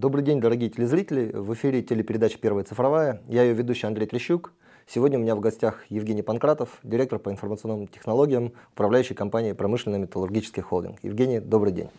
Добрый 0.00 0.24
день, 0.24 0.40
дорогие 0.40 0.70
телезрители. 0.70 1.30
В 1.30 1.52
эфире 1.52 1.82
телепередача 1.82 2.38
«Первая 2.38 2.64
цифровая». 2.64 3.20
Я 3.28 3.42
ее 3.42 3.52
ведущий 3.52 3.86
Андрей 3.86 4.06
Трещук. 4.06 4.54
Сегодня 4.86 5.18
у 5.18 5.20
меня 5.20 5.36
в 5.36 5.40
гостях 5.40 5.84
Евгений 5.90 6.22
Панкратов, 6.22 6.78
директор 6.82 7.18
по 7.18 7.30
информационным 7.30 7.86
технологиям, 7.86 8.54
управляющей 8.72 9.14
компанией 9.14 9.52
«Промышленный 9.52 9.98
металлургический 9.98 10.62
холдинг». 10.62 11.00
Евгений, 11.02 11.38
добрый 11.38 11.74
день. 11.74 11.90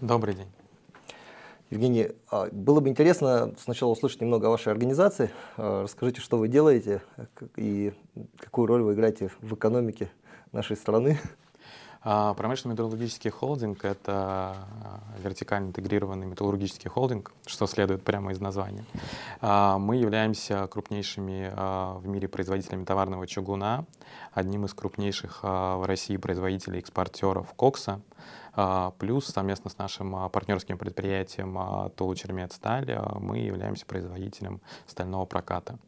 Добрый 0.00 0.36
день. 0.36 0.46
Евгений, 1.68 2.12
а, 2.30 2.48
было 2.50 2.80
бы 2.80 2.88
интересно 2.88 3.52
сначала 3.58 3.90
услышать 3.90 4.22
немного 4.22 4.46
о 4.46 4.50
вашей 4.50 4.72
организации. 4.72 5.28
А, 5.58 5.82
расскажите, 5.82 6.22
что 6.22 6.38
вы 6.38 6.48
делаете 6.48 7.02
и 7.56 7.92
какую 8.38 8.68
роль 8.68 8.80
вы 8.80 8.94
играете 8.94 9.30
в 9.42 9.54
экономике 9.54 10.10
нашей 10.52 10.78
страны. 10.78 11.18
А, 12.02 12.32
промышленный 12.32 12.72
металлургический 12.72 13.30
холдинг— 13.30 13.78
это 13.84 14.56
а, 14.82 15.00
вертикально 15.22 15.68
интегрированный 15.68 16.26
металлургический 16.26 16.88
холдинг, 16.88 17.32
что 17.46 17.66
следует 17.66 18.02
прямо 18.02 18.32
из 18.32 18.40
названия. 18.40 18.84
А, 19.42 19.78
мы 19.78 19.96
являемся 19.96 20.66
крупнейшими 20.66 21.52
в 22.00 22.06
мире 22.06 22.28
производителями 22.28 22.84
товарного 22.84 23.26
чугуна, 23.26 23.84
одним 24.32 24.64
из 24.64 24.72
крупнейших 24.72 25.42
в 25.42 25.86
России 25.86 26.16
производителей 26.16 26.80
экспортеров 26.80 27.52
кокса, 27.54 28.00
Плюс 28.98 29.26
совместно 29.26 29.70
с 29.70 29.78
нашим 29.78 30.28
партнерским 30.28 30.76
предприятием 30.76 31.88
Тулу 31.92 32.16
Чермет-Сталь 32.16 32.98
мы 33.20 33.38
являемся 33.38 33.86
производителем 33.86 34.60
стального 34.86 35.24
проката. 35.24 35.78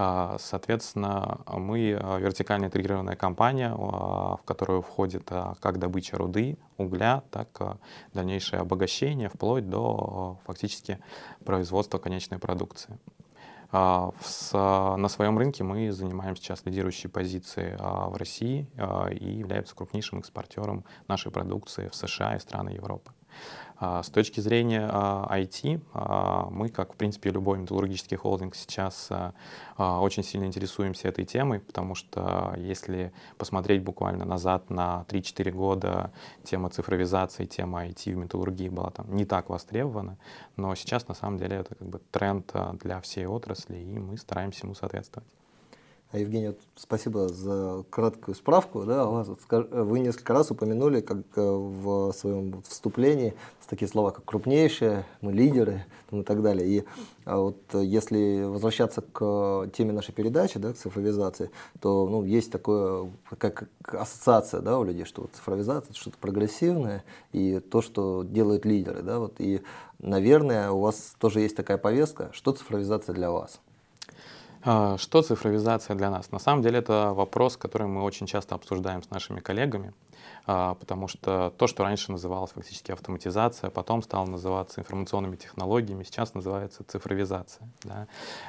А, 0.00 0.36
соответственно, 0.38 1.40
мы 1.48 1.98
а, 2.00 2.18
вертикально 2.18 2.66
интегрированная 2.66 3.16
компания, 3.16 3.74
а, 3.76 4.36
в 4.36 4.42
которую 4.44 4.80
входит 4.80 5.28
как 5.60 5.78
добыча 5.80 6.16
руды, 6.16 6.56
угля, 6.76 7.24
так 7.32 7.48
и 7.60 7.64
дальнейшее 8.14 8.60
обогащение, 8.60 9.28
вплоть 9.28 9.68
до 9.68 10.38
фактически 10.46 11.00
производства 11.44 11.98
конечной 11.98 12.38
продукции. 12.38 12.98
На 13.70 15.08
своем 15.08 15.36
рынке 15.36 15.62
мы 15.62 15.92
занимаем 15.92 16.36
сейчас 16.36 16.64
лидирующие 16.64 17.10
позиции 17.10 17.76
в 17.78 18.16
России 18.16 18.66
и 19.10 19.30
являемся 19.30 19.74
крупнейшим 19.74 20.20
экспортером 20.20 20.86
нашей 21.06 21.30
продукции 21.30 21.88
в 21.88 21.94
США 21.94 22.36
и 22.36 22.38
страны 22.38 22.70
Европы. 22.70 23.12
А, 23.80 24.02
с 24.02 24.10
точки 24.10 24.40
зрения 24.40 24.88
IT, 24.90 25.80
а, 25.94 26.46
а, 26.46 26.50
мы, 26.50 26.68
как 26.68 26.94
в 26.94 26.96
принципе 26.96 27.30
любой 27.30 27.58
металлургический 27.58 28.16
холдинг, 28.16 28.56
сейчас 28.56 29.10
очень 29.76 30.24
сильно 30.24 30.46
интересуемся 30.46 31.06
этой 31.06 31.24
темой, 31.24 31.60
потому 31.60 31.94
что 31.94 32.54
если 32.56 33.12
посмотреть 33.36 33.84
буквально 33.84 34.24
назад 34.24 34.70
на 34.70 35.04
3-4 35.08 35.52
года, 35.52 36.12
тема 36.42 36.68
цифровизации, 36.70 37.44
тема 37.44 37.86
IT 37.86 38.12
в 38.12 38.16
металлургии 38.16 38.68
была 38.68 38.90
там 38.90 39.14
не 39.14 39.24
так 39.24 39.48
востребована, 39.50 40.18
но 40.56 40.74
сейчас 40.74 41.06
на 41.06 41.14
самом 41.14 41.38
деле 41.38 41.58
это 41.58 41.76
как 41.76 41.88
бы 41.88 42.00
тренд 42.10 42.52
для 42.80 43.00
всей 43.00 43.26
отрасли, 43.26 43.76
и 43.76 43.98
мы 44.00 44.16
стараемся 44.16 44.66
ему 44.66 44.74
соответствовать. 44.74 45.28
А 46.10 46.18
Евгений, 46.18 46.48
вот 46.48 46.60
спасибо 46.74 47.28
за 47.28 47.84
краткую 47.90 48.34
справку. 48.34 48.84
Да, 48.84 49.06
вы 49.06 50.00
несколько 50.00 50.32
раз 50.32 50.50
упомянули 50.50 51.02
как 51.02 51.18
э, 51.36 51.40
в 51.42 52.12
своем 52.12 52.62
вступлении 52.62 53.34
такие 53.68 53.88
слова, 53.88 54.10
как 54.10 54.24
крупнейшие, 54.24 55.04
мы 55.20 55.32
лидеры 55.32 55.84
и 56.10 56.22
так 56.22 56.42
далее. 56.42 56.66
И 56.66 56.84
а 57.24 57.38
вот 57.38 57.58
если 57.74 58.44
возвращаться 58.44 59.02
к 59.02 59.70
теме 59.76 59.92
нашей 59.92 60.12
передачи, 60.12 60.58
да, 60.58 60.72
к 60.72 60.76
цифровизации, 60.76 61.50
то 61.80 62.08
ну, 62.08 62.24
есть 62.24 62.50
такое, 62.50 63.10
как 63.38 63.68
ассоциация 63.84 64.60
да, 64.60 64.78
у 64.78 64.84
людей, 64.84 65.04
что 65.04 65.22
вот 65.22 65.32
цифровизация 65.34 65.90
это 65.90 65.98
что-то 65.98 66.16
прогрессивное 66.18 67.04
и 67.32 67.60
то, 67.60 67.82
что 67.82 68.22
делают 68.24 68.64
лидеры. 68.64 69.02
Да, 69.02 69.18
вот, 69.18 69.34
и, 69.38 69.60
наверное, 69.98 70.70
у 70.70 70.80
вас 70.80 71.14
тоже 71.18 71.40
есть 71.40 71.56
такая 71.56 71.78
повестка, 71.78 72.30
что 72.32 72.52
цифровизация 72.52 73.14
для 73.14 73.30
вас. 73.30 73.60
А, 74.62 74.96
что 74.98 75.22
цифровизация 75.22 75.96
для 75.96 76.10
нас? 76.10 76.32
На 76.32 76.38
самом 76.38 76.62
деле 76.62 76.78
это 76.78 77.12
вопрос, 77.14 77.56
который 77.56 77.86
мы 77.86 78.02
очень 78.02 78.26
часто 78.26 78.54
обсуждаем 78.54 79.02
с 79.02 79.10
нашими 79.10 79.40
коллегами, 79.40 79.92
потому 80.48 81.08
что 81.08 81.52
то, 81.58 81.66
что 81.66 81.84
раньше 81.84 82.10
называлось 82.10 82.52
фактически 82.52 82.90
автоматизация, 82.90 83.68
потом 83.68 84.02
стало 84.02 84.24
называться 84.26 84.80
информационными 84.80 85.36
технологиями, 85.36 86.04
сейчас 86.04 86.32
называется 86.32 86.84
цифровизация. 86.84 87.68
Да? 87.84 88.06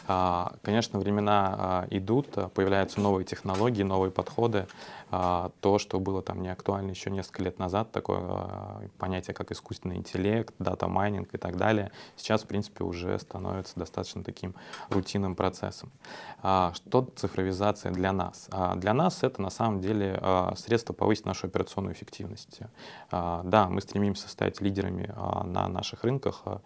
А, 0.07 0.53
конечно, 0.61 0.97
времена 0.97 1.85
идут, 1.89 2.27
появляются 2.53 3.01
новые 3.01 3.25
технологии, 3.25 3.83
новые 3.83 4.11
подходы, 4.11 4.67
а, 5.11 5.51
то, 5.59 5.79
что 5.79 5.99
было 5.99 6.21
там 6.21 6.41
не 6.41 6.49
актуально 6.49 6.91
еще 6.91 7.09
несколько 7.09 7.43
лет 7.43 7.57
назад, 7.57 7.91
такое 7.91 8.19
а, 8.21 8.81
понятие, 8.97 9.33
как 9.33 9.51
искусственный 9.51 9.97
интеллект, 9.97 10.53
data 10.59 10.89
mining 10.89 11.33
и 11.33 11.37
так 11.37 11.57
далее, 11.57 11.91
сейчас, 12.15 12.43
в 12.43 12.47
принципе, 12.47 12.83
уже 12.83 13.17
становится 13.17 13.73
достаточно 13.75 14.23
таким 14.23 14.53
рутинным 14.89 15.35
процессом. 15.35 15.91
А, 16.43 16.73
что 16.75 17.09
цифровизация 17.15 17.91
для 17.91 18.11
нас? 18.11 18.49
Для 18.75 18.93
нас 18.93 19.23
это 19.23 19.41
на 19.41 19.49
самом 19.49 19.81
деле 19.81 20.21
средство 20.55 20.93
повысить 20.93 21.25
нашу 21.25 21.47
операционную 21.47 21.88
эффективность. 21.91 22.59
Да, 23.11 23.67
мы 23.69 23.81
стремимся 23.81 24.29
стать 24.29 24.61
лидерами 24.61 25.13
на 25.45 25.67
наших 25.67 26.03
рынках, 26.03 26.41
а, 26.45 26.61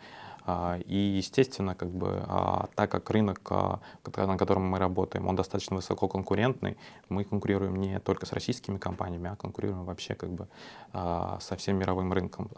и, 0.45 1.15
естественно, 1.17 1.73
как 1.73 1.89
бы, 1.89 2.21
а, 2.27 2.67
так 2.75 2.91
как 2.91 3.09
рынок, 3.09 3.39
а, 3.49 3.79
на 4.17 4.37
котором 4.37 4.63
мы 4.63 4.77
работаем, 4.77 5.27
он 5.27 5.37
достаточно 5.37 5.77
высококонкурентный, 5.77 6.77
мы 7.07 7.23
конкурируем 7.23 7.77
не 7.77 7.99
только 7.99 8.25
с 8.25 8.33
российскими 8.33 8.77
компаниями, 8.77 9.29
а 9.29 9.35
конкурируем 9.37 9.85
вообще 9.85 10.15
как 10.15 10.31
бы 10.31 10.47
со 10.91 11.55
всем 11.57 11.77
мировым 11.77 12.13
рынком 12.13 12.51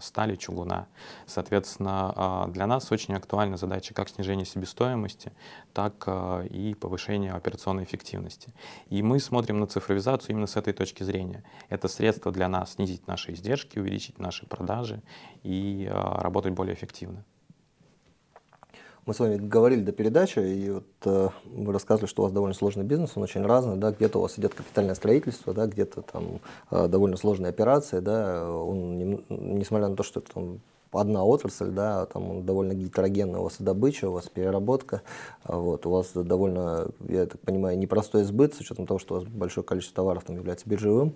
стали, 0.00 0.36
чугуна. 0.36 0.88
Соответственно, 1.26 2.46
для 2.48 2.66
нас 2.66 2.92
очень 2.92 3.14
актуальна 3.14 3.56
задача 3.56 3.94
как 3.94 4.10
снижения 4.10 4.44
себестоимости, 4.44 5.32
так 5.72 6.06
и 6.50 6.76
повышения 6.78 7.32
операционной 7.32 7.84
эффективности. 7.84 8.52
И 8.90 9.02
мы 9.02 9.20
смотрим 9.20 9.60
на 9.60 9.66
цифровизацию 9.66 10.32
именно 10.32 10.46
с 10.46 10.56
этой 10.56 10.74
точки 10.74 11.02
зрения. 11.02 11.44
Это 11.70 11.88
средство 11.88 12.30
для 12.30 12.48
нас 12.48 12.74
снизить 12.74 13.06
наши 13.06 13.32
издержки, 13.32 13.78
увеличить 13.78 14.18
наши 14.18 14.44
продажи 14.46 15.02
и 15.42 15.90
работать 15.90 16.52
более 16.52 16.74
эффективно. 16.74 17.24
Мы 19.08 19.14
с 19.14 19.20
вами 19.20 19.36
говорили 19.36 19.80
до 19.80 19.92
передачи, 19.92 20.38
и 20.38 20.68
вот 20.68 20.84
э, 21.06 21.28
вы 21.46 21.72
рассказывали, 21.72 22.10
что 22.10 22.20
у 22.20 22.24
вас 22.24 22.32
довольно 22.34 22.54
сложный 22.54 22.84
бизнес, 22.84 23.12
он 23.14 23.22
очень 23.22 23.40
разный, 23.40 23.78
да, 23.78 23.90
где-то 23.90 24.18
у 24.18 24.20
вас 24.20 24.38
идет 24.38 24.52
капитальное 24.52 24.94
строительство, 24.94 25.54
да, 25.54 25.66
где-то 25.66 26.02
там 26.02 26.40
э, 26.70 26.88
довольно 26.88 27.16
сложные 27.16 27.48
операции, 27.48 28.00
да, 28.00 28.52
он, 28.52 28.98
не, 28.98 29.24
несмотря 29.30 29.88
на 29.88 29.96
то, 29.96 30.02
что 30.02 30.20
это 30.20 30.30
там 30.34 30.60
одна 30.92 31.24
отрасль, 31.24 31.70
да, 31.70 32.04
там 32.04 32.44
довольно 32.44 32.74
гетерогенная, 32.74 33.40
у 33.40 33.44
вас 33.44 33.56
добыча, 33.58 34.10
у 34.10 34.12
вас 34.12 34.28
переработка, 34.28 35.00
вот, 35.44 35.86
у 35.86 35.90
вас 35.90 36.10
довольно, 36.12 36.88
я 37.08 37.24
так 37.24 37.40
понимаю, 37.40 37.78
непростой 37.78 38.24
сбыт, 38.24 38.56
с 38.56 38.60
учетом 38.60 38.86
того, 38.86 39.00
что 39.00 39.14
у 39.14 39.18
вас 39.20 39.26
большое 39.26 39.64
количество 39.64 39.96
товаров 40.02 40.24
там 40.24 40.36
является 40.36 40.68
биржевым. 40.68 41.14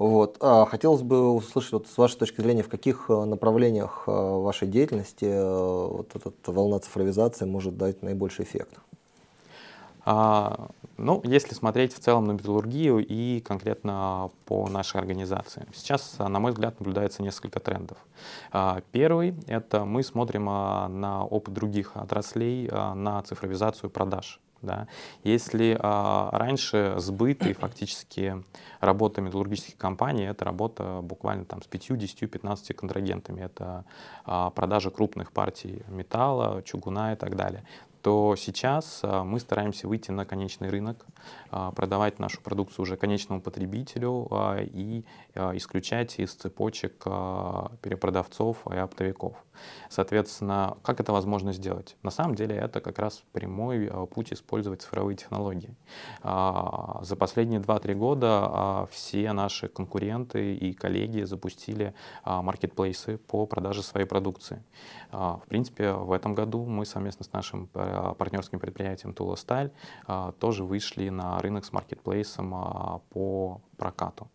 Вот. 0.00 0.38
А 0.40 0.64
хотелось 0.64 1.02
бы 1.02 1.30
услышать 1.30 1.72
вот, 1.72 1.86
с 1.86 1.98
вашей 1.98 2.16
точки 2.16 2.40
зрения, 2.40 2.62
в 2.62 2.70
каких 2.70 3.10
э, 3.10 3.24
направлениях 3.26 4.04
э, 4.06 4.10
вашей 4.10 4.66
деятельности 4.66 5.26
э, 5.26 5.86
вот 5.88 6.10
эта 6.14 6.52
волна 6.52 6.78
цифровизации 6.78 7.44
может 7.44 7.76
дать 7.76 8.02
наибольший 8.02 8.46
эффект? 8.46 8.80
А, 10.06 10.70
ну, 10.96 11.20
если 11.24 11.52
смотреть 11.52 11.92
в 11.92 11.98
целом 11.98 12.28
на 12.28 12.32
металлургию 12.32 13.04
и 13.06 13.40
конкретно 13.40 14.30
по 14.46 14.70
нашей 14.70 14.98
организации. 14.98 15.66
Сейчас, 15.74 16.16
на 16.18 16.40
мой 16.40 16.52
взгляд, 16.52 16.80
наблюдается 16.80 17.22
несколько 17.22 17.60
трендов. 17.60 17.98
А, 18.52 18.80
первый— 18.92 19.34
это 19.48 19.84
мы 19.84 20.02
смотрим 20.02 20.46
на 20.46 21.26
опыт 21.26 21.52
других 21.52 21.94
отраслей, 21.98 22.70
на 22.70 23.20
цифровизацию 23.20 23.90
продаж. 23.90 24.40
Да. 24.62 24.88
Если 25.24 25.76
а, 25.80 26.28
раньше 26.32 26.94
сбыт 26.98 27.46
и 27.46 27.54
фактически 27.54 28.44
работа 28.80 29.22
металлургических 29.22 29.76
компаний 29.76 30.24
это 30.24 30.44
работа 30.44 31.00
буквально 31.02 31.44
там, 31.44 31.62
с 31.62 31.66
5, 31.66 31.96
10, 31.96 32.30
15 32.30 32.76
контрагентами. 32.76 33.40
Это 33.40 33.84
а, 34.24 34.50
продажа 34.50 34.90
крупных 34.90 35.32
партий 35.32 35.82
металла, 35.88 36.62
чугуна 36.62 37.14
и 37.14 37.16
так 37.16 37.36
далее 37.36 37.64
то 38.02 38.34
сейчас 38.36 39.00
а, 39.02 39.24
мы 39.24 39.40
стараемся 39.40 39.86
выйти 39.86 40.10
на 40.10 40.24
конечный 40.24 40.70
рынок, 40.70 41.04
а, 41.50 41.70
продавать 41.72 42.18
нашу 42.18 42.40
продукцию 42.40 42.84
уже 42.84 42.96
конечному 42.96 43.40
потребителю 43.40 44.26
а, 44.30 44.58
и 44.60 45.04
исключать 45.34 46.18
из 46.18 46.34
цепочек 46.34 47.04
перепродавцов 47.82 48.66
и 48.72 48.76
оптовиков. 48.76 49.36
Соответственно, 49.88 50.76
как 50.82 51.00
это 51.00 51.12
возможно 51.12 51.52
сделать? 51.52 51.96
На 52.02 52.10
самом 52.10 52.34
деле 52.34 52.56
это 52.56 52.80
как 52.80 52.98
раз 52.98 53.22
прямой 53.32 53.90
путь 54.08 54.32
использовать 54.32 54.82
цифровые 54.82 55.16
технологии. 55.16 55.74
За 56.22 57.16
последние 57.18 57.60
2-3 57.60 57.94
года 57.94 58.88
все 58.90 59.32
наши 59.32 59.68
конкуренты 59.68 60.54
и 60.54 60.72
коллеги 60.72 61.22
запустили 61.22 61.94
маркетплейсы 62.24 63.18
по 63.18 63.46
продаже 63.46 63.82
своей 63.82 64.06
продукции. 64.06 64.62
В 65.10 65.42
принципе, 65.48 65.92
в 65.92 66.12
этом 66.12 66.34
году 66.34 66.64
мы 66.64 66.86
совместно 66.86 67.24
с 67.24 67.32
нашим 67.32 67.68
партнерским 67.68 68.60
предприятием 68.60 69.12
Тула 69.12 69.36
Сталь 69.36 69.70
тоже 70.38 70.64
вышли 70.64 71.08
на 71.08 71.38
рынок 71.40 71.64
с 71.64 71.72
маркетплейсом 71.72 72.50
по 73.10 73.60
прокату. 73.76 74.28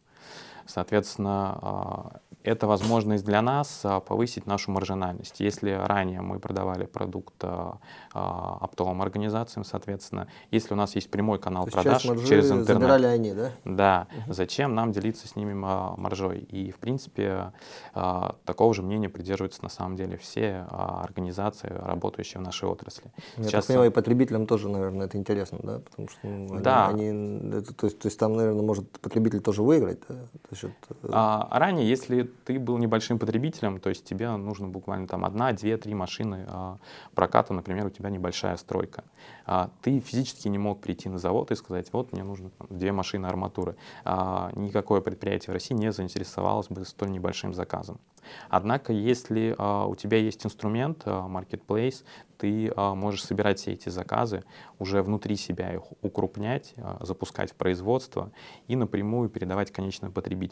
Соответственно, 0.66 2.22
это 2.46 2.68
возможность 2.68 3.26
для 3.26 3.42
нас 3.42 3.82
а, 3.84 4.00
повысить 4.00 4.46
нашу 4.46 4.72
маржинальность. 4.72 5.40
Если 5.40 5.72
ранее 5.72 6.22
мы 6.22 6.40
продавали 6.40 6.86
продукт 6.86 7.34
а, 7.42 7.80
а, 8.14 8.60
оптовым 8.62 9.02
организациям, 9.02 9.66
соответственно, 9.66 10.28
если 10.52 10.74
у 10.74 10.78
нас 10.78 10.94
есть 10.96 11.10
прямой 11.10 11.40
канал 11.40 11.66
продаж 11.66 12.04
через 12.04 12.52
интернет, 12.52 12.68
забирали 12.68 13.06
они, 13.08 13.34
да? 13.34 13.52
Да. 13.66 14.08
Угу. 14.26 14.34
Зачем 14.34 14.76
нам 14.76 14.92
делиться 14.92 15.28
с 15.28 15.36
ними 15.36 15.54
маржой? 15.54 16.40
И 16.40 16.72
в 16.72 16.78
принципе 16.78 17.52
такого 17.94 18.74
же 18.74 18.84
мнения 18.84 19.10
придерживаются 19.10 19.64
на 19.64 19.70
самом 19.70 19.96
деле 19.96 20.18
все 20.18 20.68
организации, 20.70 21.70
работающие 21.70 22.40
в 22.40 22.44
нашей 22.44 22.70
отрасли. 22.70 23.12
Я 23.38 23.44
Сейчас... 23.44 23.52
так 23.52 23.68
понимаю, 23.68 23.92
и 23.92 23.94
потребителям 23.94 24.46
тоже, 24.46 24.70
наверное, 24.70 25.08
это 25.08 25.18
интересно, 25.18 25.60
да? 25.64 25.80
Потому 25.80 26.10
что 26.10 26.20
ну, 26.28 26.60
да. 26.60 26.90
они, 26.90 27.10
они 27.10 27.62
то, 27.62 27.88
есть, 27.88 28.00
то 28.00 28.08
есть 28.08 28.20
там, 28.20 28.36
наверное, 28.36 28.62
может 28.62 28.90
потребитель 29.00 29.42
тоже 29.42 29.64
выиграть. 29.64 30.00
Да? 30.08 30.16
То 30.16 30.55
есть, 30.56 30.76
а, 31.12 31.48
ранее, 31.52 31.88
если 31.88 32.24
ты 32.24 32.60
был 32.60 32.78
небольшим 32.78 33.20
потребителем, 33.20 33.80
то 33.80 33.90
есть 33.90 34.06
тебе 34.06 34.30
нужно 34.36 34.68
буквально 34.68 35.08
там 35.08 35.26
одна, 35.26 35.52
две, 35.54 35.78
три 35.78 35.94
машины 35.94 36.46
а, 36.48 36.78
проката, 37.14 37.54
например, 37.54 37.88
у 37.88 37.90
тебя 37.90 38.10
небольшая 38.10 38.58
стройка. 38.58 39.04
А, 39.46 39.70
ты 39.82 40.00
физически 40.00 40.48
не 40.48 40.58
мог 40.58 40.82
прийти 40.82 41.10
на 41.10 41.18
завод 41.18 41.52
и 41.52 41.56
сказать, 41.56 41.92
вот 41.94 42.14
мне 42.14 42.24
нужно 42.24 42.50
там, 42.52 42.68
две 42.70 42.92
машины 42.92 43.28
арматуры. 43.28 43.76
А, 44.04 44.52
никакое 44.56 45.02
предприятие 45.02 45.52
в 45.52 45.54
России 45.54 45.76
не 45.76 45.92
заинтересовалось 45.92 46.68
бы 46.68 46.86
столь 46.86 47.12
небольшим 47.12 47.54
заказом. 47.54 48.00
Однако, 48.50 48.92
если 48.92 49.56
а, 49.58 49.86
у 49.86 49.96
тебя 49.96 50.18
есть 50.18 50.46
инструмент, 50.46 51.04
а, 51.06 51.28
marketplace, 51.28 52.04
ты 52.38 52.72
а, 52.76 52.96
можешь 52.96 53.24
собирать 53.24 53.60
все 53.60 53.74
эти 53.74 53.90
заказы, 53.90 54.44
уже 54.80 55.02
внутри 55.02 55.36
себя 55.36 55.74
их 55.74 55.84
укрупнять, 56.02 56.74
а, 56.78 56.98
запускать 57.02 57.52
в 57.52 57.56
производство 57.56 58.32
и 58.68 58.76
напрямую 58.76 59.30
передавать 59.30 59.72
конечным 59.72 60.12
потребителям. 60.12 60.45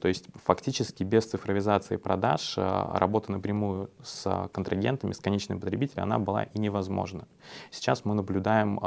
То 0.00 0.08
есть 0.08 0.26
фактически 0.44 1.02
без 1.02 1.26
цифровизации 1.26 1.96
продаж 1.96 2.54
а, 2.56 2.98
работа 2.98 3.32
напрямую 3.32 3.90
с 4.02 4.48
контрагентами, 4.52 5.12
с 5.12 5.18
конечным 5.18 5.60
потребителем, 5.60 6.04
она 6.04 6.18
была 6.18 6.44
и 6.44 6.58
невозможна. 6.58 7.26
Сейчас 7.70 8.04
мы 8.04 8.14
наблюдаем 8.14 8.80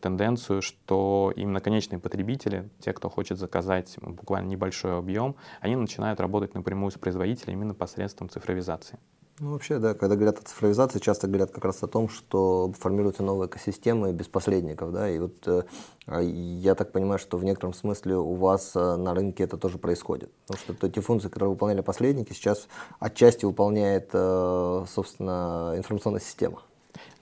тенденцию, 0.00 0.62
что 0.62 1.32
именно 1.36 1.60
конечные 1.60 1.98
потребители, 1.98 2.68
те, 2.80 2.92
кто 2.92 3.08
хочет 3.08 3.38
заказать 3.38 3.96
буквально 4.00 4.48
небольшой 4.48 4.98
объем, 4.98 5.36
они 5.60 5.76
начинают 5.76 6.20
работать 6.20 6.54
напрямую 6.54 6.90
с 6.90 6.94
производителем 6.94 7.54
именно 7.54 7.74
посредством 7.74 8.28
цифровизации. 8.28 8.98
Ну, 9.40 9.52
вообще, 9.52 9.78
да, 9.78 9.94
когда 9.94 10.16
говорят 10.16 10.38
о 10.38 10.42
цифровизации, 10.42 10.98
часто 10.98 11.26
говорят 11.26 11.50
как 11.50 11.64
раз 11.64 11.82
о 11.82 11.86
том, 11.86 12.10
что 12.10 12.70
формируются 12.78 13.22
новые 13.22 13.48
экосистемы 13.48 14.12
без 14.12 14.28
посредников, 14.28 14.92
да, 14.92 15.08
и 15.08 15.18
вот 15.18 15.48
э, 15.48 15.62
а 16.04 16.20
я 16.20 16.74
так 16.74 16.92
понимаю, 16.92 17.18
что 17.18 17.38
в 17.38 17.44
некотором 17.44 17.72
смысле 17.72 18.16
у 18.16 18.34
вас 18.34 18.72
э, 18.74 18.96
на 18.96 19.14
рынке 19.14 19.44
это 19.44 19.56
тоже 19.56 19.78
происходит, 19.78 20.30
потому 20.46 20.76
что 20.76 20.86
эти 20.86 21.00
функции, 21.00 21.28
которые 21.30 21.52
выполняли 21.52 21.80
посредники, 21.80 22.34
сейчас 22.34 22.68
отчасти 22.98 23.46
выполняет, 23.46 24.10
э, 24.12 24.84
собственно, 24.86 25.72
информационная 25.74 26.20
система. 26.20 26.60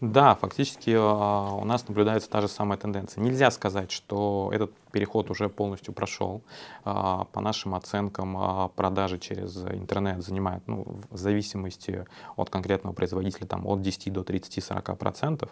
Да, 0.00 0.36
фактически 0.36 0.94
а, 0.96 1.54
у 1.54 1.64
нас 1.64 1.88
наблюдается 1.88 2.30
та 2.30 2.40
же 2.40 2.48
самая 2.48 2.78
тенденция. 2.78 3.20
Нельзя 3.22 3.50
сказать, 3.50 3.90
что 3.90 4.50
этот 4.52 4.72
переход 4.92 5.30
уже 5.30 5.48
полностью 5.48 5.92
прошел. 5.92 6.42
А, 6.84 7.24
по 7.32 7.40
нашим 7.40 7.74
оценкам, 7.74 8.36
а, 8.36 8.68
продажи 8.68 9.18
через 9.18 9.56
интернет 9.56 10.22
занимают, 10.22 10.62
ну, 10.68 10.86
в 11.10 11.16
зависимости 11.16 12.06
от 12.36 12.48
конкретного 12.48 12.94
производителя, 12.94 13.46
там, 13.46 13.66
от 13.66 13.82
10 13.82 14.12
до 14.12 14.22
30-40 14.22 14.96
процентов. 14.96 15.50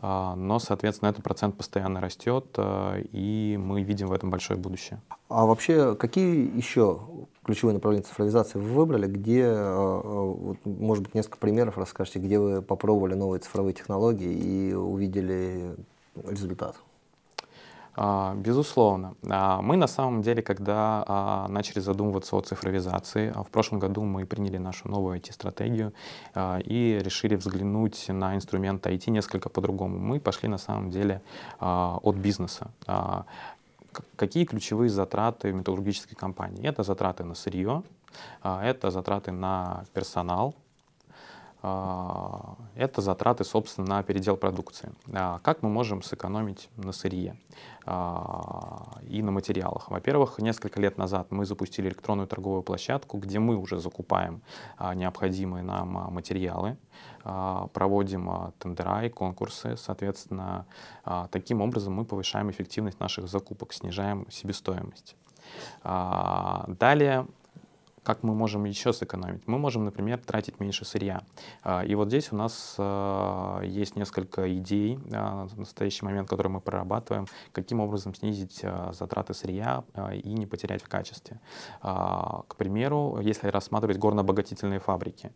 Но, 0.00 0.60
соответственно, 0.60 1.08
этот 1.08 1.24
процент 1.24 1.56
постоянно 1.56 2.00
растет, 2.00 2.56
и 2.56 3.58
мы 3.60 3.82
видим 3.82 4.06
в 4.06 4.12
этом 4.12 4.30
большое 4.30 4.58
будущее. 4.58 5.00
А 5.28 5.44
вообще, 5.44 5.96
какие 5.96 6.56
еще 6.56 7.00
ключевые 7.48 7.72
направления 7.72 8.04
цифровизации 8.04 8.58
вы 8.58 8.68
выбрали, 8.74 9.06
где, 9.06 9.44
э, 9.44 9.74
вот, 9.74 10.58
может 10.66 11.02
быть, 11.02 11.14
несколько 11.14 11.38
примеров 11.38 11.78
расскажете, 11.78 12.18
где 12.18 12.38
вы 12.38 12.60
попробовали 12.60 13.14
новые 13.14 13.40
цифровые 13.40 13.72
технологии 13.72 14.30
и 14.30 14.74
увидели 14.74 15.74
результат? 16.28 16.76
А, 18.00 18.34
безусловно. 18.36 19.14
А, 19.28 19.62
мы 19.62 19.76
на 19.76 19.86
самом 19.86 20.20
деле, 20.20 20.42
когда 20.42 21.02
а, 21.08 21.48
начали 21.48 21.80
задумываться 21.80 22.36
о 22.36 22.42
цифровизации, 22.42 23.32
в 23.34 23.50
прошлом 23.50 23.80
году 23.80 24.04
мы 24.04 24.26
приняли 24.26 24.58
нашу 24.58 24.88
новую 24.88 25.18
IT-стратегию 25.18 25.92
и 26.36 27.00
решили 27.02 27.34
взглянуть 27.34 28.08
на 28.08 28.36
инструмент 28.36 28.86
IT 28.86 29.10
несколько 29.10 29.48
по-другому. 29.48 29.98
Мы 29.98 30.20
пошли 30.20 30.48
на 30.48 30.58
самом 30.58 30.90
деле 30.90 31.22
от 31.58 32.14
бизнеса. 32.16 32.70
Какие 34.16 34.44
ключевые 34.44 34.90
затраты 34.90 35.52
металлургической 35.52 36.16
компании? 36.16 36.66
Это 36.66 36.82
затраты 36.82 37.24
на 37.24 37.34
сырье, 37.34 37.82
а, 38.42 38.64
это 38.64 38.90
затраты 38.90 39.32
на 39.32 39.84
персонал, 39.92 40.54
это 41.60 43.00
затраты, 43.00 43.44
собственно, 43.44 43.86
на 43.88 44.02
передел 44.02 44.36
продукции. 44.36 44.92
А, 45.12 45.40
как 45.40 45.62
мы 45.62 45.68
можем 45.68 46.02
сэкономить 46.02 46.70
на 46.76 46.92
сырье 46.92 47.36
и 47.84 49.22
на 49.22 49.30
материалах? 49.32 49.90
Во-первых, 49.90 50.38
несколько 50.38 50.80
лет 50.80 50.98
назад 50.98 51.32
мы 51.32 51.44
запустили 51.44 51.88
электронную 51.88 52.28
торговую 52.28 52.62
площадку, 52.62 53.18
где 53.18 53.40
мы 53.40 53.56
уже 53.56 53.80
закупаем 53.80 54.40
необходимые 54.94 55.64
нам 55.64 55.88
материалы, 56.12 56.76
проводим 57.24 58.52
тендера 58.58 59.04
и 59.04 59.08
конкурсы. 59.08 59.76
Соответственно, 59.76 60.66
таким 61.32 61.60
образом 61.60 61.94
мы 61.94 62.04
повышаем 62.04 62.50
эффективность 62.50 63.00
наших 63.00 63.26
закупок, 63.26 63.72
снижаем 63.72 64.26
себестоимость. 64.30 65.16
Далее 65.82 67.26
как 68.08 68.22
мы 68.22 68.34
можем 68.34 68.64
еще 68.64 68.94
сэкономить? 68.94 69.46
Мы 69.46 69.58
можем, 69.58 69.84
например, 69.84 70.18
тратить 70.18 70.60
меньше 70.60 70.86
сырья. 70.86 71.24
А, 71.62 71.84
и 71.84 71.94
вот 71.94 72.08
здесь 72.08 72.32
у 72.32 72.36
нас 72.36 72.74
а, 72.78 73.60
есть 73.60 73.96
несколько 73.96 74.50
идей 74.56 74.98
а, 75.12 75.46
в 75.46 75.58
настоящий 75.58 76.06
момент, 76.06 76.26
которые 76.26 76.50
мы 76.50 76.62
прорабатываем, 76.62 77.26
каким 77.52 77.80
образом 77.80 78.14
снизить 78.14 78.64
затраты 78.92 79.34
сырья 79.34 79.84
и 80.24 80.32
не 80.32 80.46
потерять 80.46 80.82
в 80.82 80.88
качестве. 80.88 81.38
К 81.82 82.54
примеру, 82.56 83.18
если 83.20 83.48
рассматривать 83.48 83.98
горно-обогатительные 83.98 84.80
фабрики, 84.80 85.30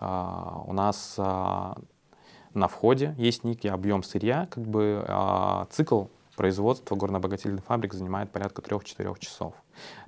у 0.00 0.72
нас 0.72 1.18
на 1.18 2.68
входе 2.68 3.14
есть 3.18 3.44
некий 3.44 3.68
объем 3.68 4.02
сырья, 4.02 4.48
как 4.50 4.64
бы 4.64 5.66
цикл 5.70 6.04
производства 6.36 6.96
горно-обогатительных 6.96 7.64
фабрик 7.64 7.92
занимает 7.92 8.30
порядка 8.30 8.62
3-4 8.62 9.18
часов. 9.18 9.54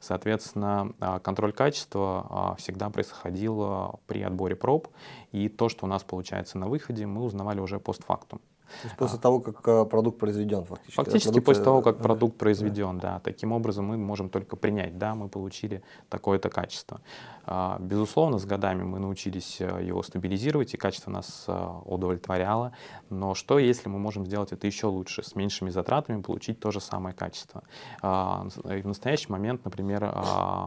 Соответственно, 0.00 0.92
а, 1.00 1.18
контроль 1.18 1.52
качества 1.52 2.26
а, 2.28 2.54
всегда 2.56 2.90
происходил 2.90 4.00
при 4.06 4.23
отборе 4.23 4.56
проб, 4.56 4.88
и 5.32 5.49
то, 5.49 5.68
что 5.68 5.87
у 5.87 5.88
нас 5.88 6.02
получается 6.02 6.58
на 6.58 6.68
выходе, 6.68 7.06
мы 7.06 7.23
узнавали 7.23 7.61
уже 7.61 7.78
постфактум. 7.78 8.40
То 8.82 8.88
есть 8.88 8.96
после 8.96 9.18
а, 9.18 9.20
того, 9.20 9.40
как 9.40 9.68
а, 9.68 9.85
продукт 9.85 10.18
произведен 10.18 10.64
фактически? 10.64 10.96
Фактически 10.96 11.28
продукт... 11.28 11.46
после 11.46 11.64
того, 11.64 11.82
как 11.82 11.99
продукт 11.99 12.37
произведен, 12.37 12.99
да. 12.99 13.20
Таким 13.20 13.52
образом 13.52 13.87
мы 13.87 13.96
можем 13.96 14.28
только 14.28 14.56
принять, 14.56 14.99
да, 14.99 15.14
мы 15.14 15.28
получили 15.28 15.82
такое-то 16.08 16.49
качество. 16.49 17.00
А, 17.44 17.78
безусловно, 17.78 18.38
с 18.38 18.44
годами 18.44 18.82
мы 18.82 18.99
научились 18.99 19.61
э, 19.61 19.85
его 19.85 20.02
стабилизировать, 20.02 20.75
и 20.75 20.76
качество 20.76 21.11
нас 21.11 21.44
э, 21.46 21.68
удовлетворяло. 21.85 22.73
Но 23.08 23.35
что, 23.35 23.61
если 23.61 23.88
мы 23.88 23.99
можем 24.00 24.26
сделать 24.26 24.50
это 24.50 24.66
еще 24.66 24.88
лучше, 24.88 25.23
с 25.23 25.37
меньшими 25.37 25.70
затратами 25.70 26.23
получить 26.23 26.58
то 26.58 26.73
же 26.73 26.80
самое 26.80 27.14
качество? 27.14 27.62
И 28.02 28.82
в 28.82 28.87
настоящий 28.87 29.30
момент, 29.30 29.64
например, 29.64 30.12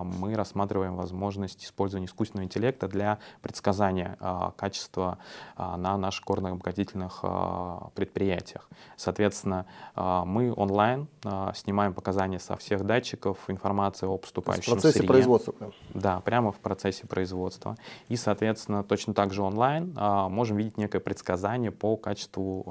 мы 0.03 0.35
рассматриваем 0.35 0.95
возможность 0.95 1.65
использования 1.65 2.05
искусственного 2.05 2.45
интеллекта 2.45 2.87
для 2.87 3.19
предсказания 3.41 4.17
качества 4.55 5.17
на 5.57 5.97
наших 5.97 6.25
горно-обогатительных 6.25 7.23
предприятиях. 7.91 8.69
Соответственно, 8.95 9.65
а, 9.95 10.25
мы 10.25 10.53
онлайн 10.55 11.07
а, 11.23 11.53
снимаем 11.53 11.93
показания 11.93 12.39
со 12.39 12.55
всех 12.57 12.85
датчиков, 12.85 13.37
информация 13.47 14.09
о 14.09 14.17
поступающем 14.17 14.73
В 14.73 14.75
процессе 14.75 14.99
сырье. 14.99 15.07
производства? 15.07 15.51
Прям. 15.51 15.71
Да, 15.93 16.19
прямо 16.21 16.51
в 16.51 16.57
процессе 16.57 17.07
производства. 17.07 17.75
И, 18.07 18.15
соответственно, 18.15 18.83
точно 18.83 19.13
так 19.13 19.33
же 19.33 19.41
онлайн 19.41 19.93
а, 19.97 20.29
можем 20.29 20.57
видеть 20.57 20.77
некое 20.77 20.99
предсказание 20.99 21.71
по 21.71 21.97
качеству 21.97 22.63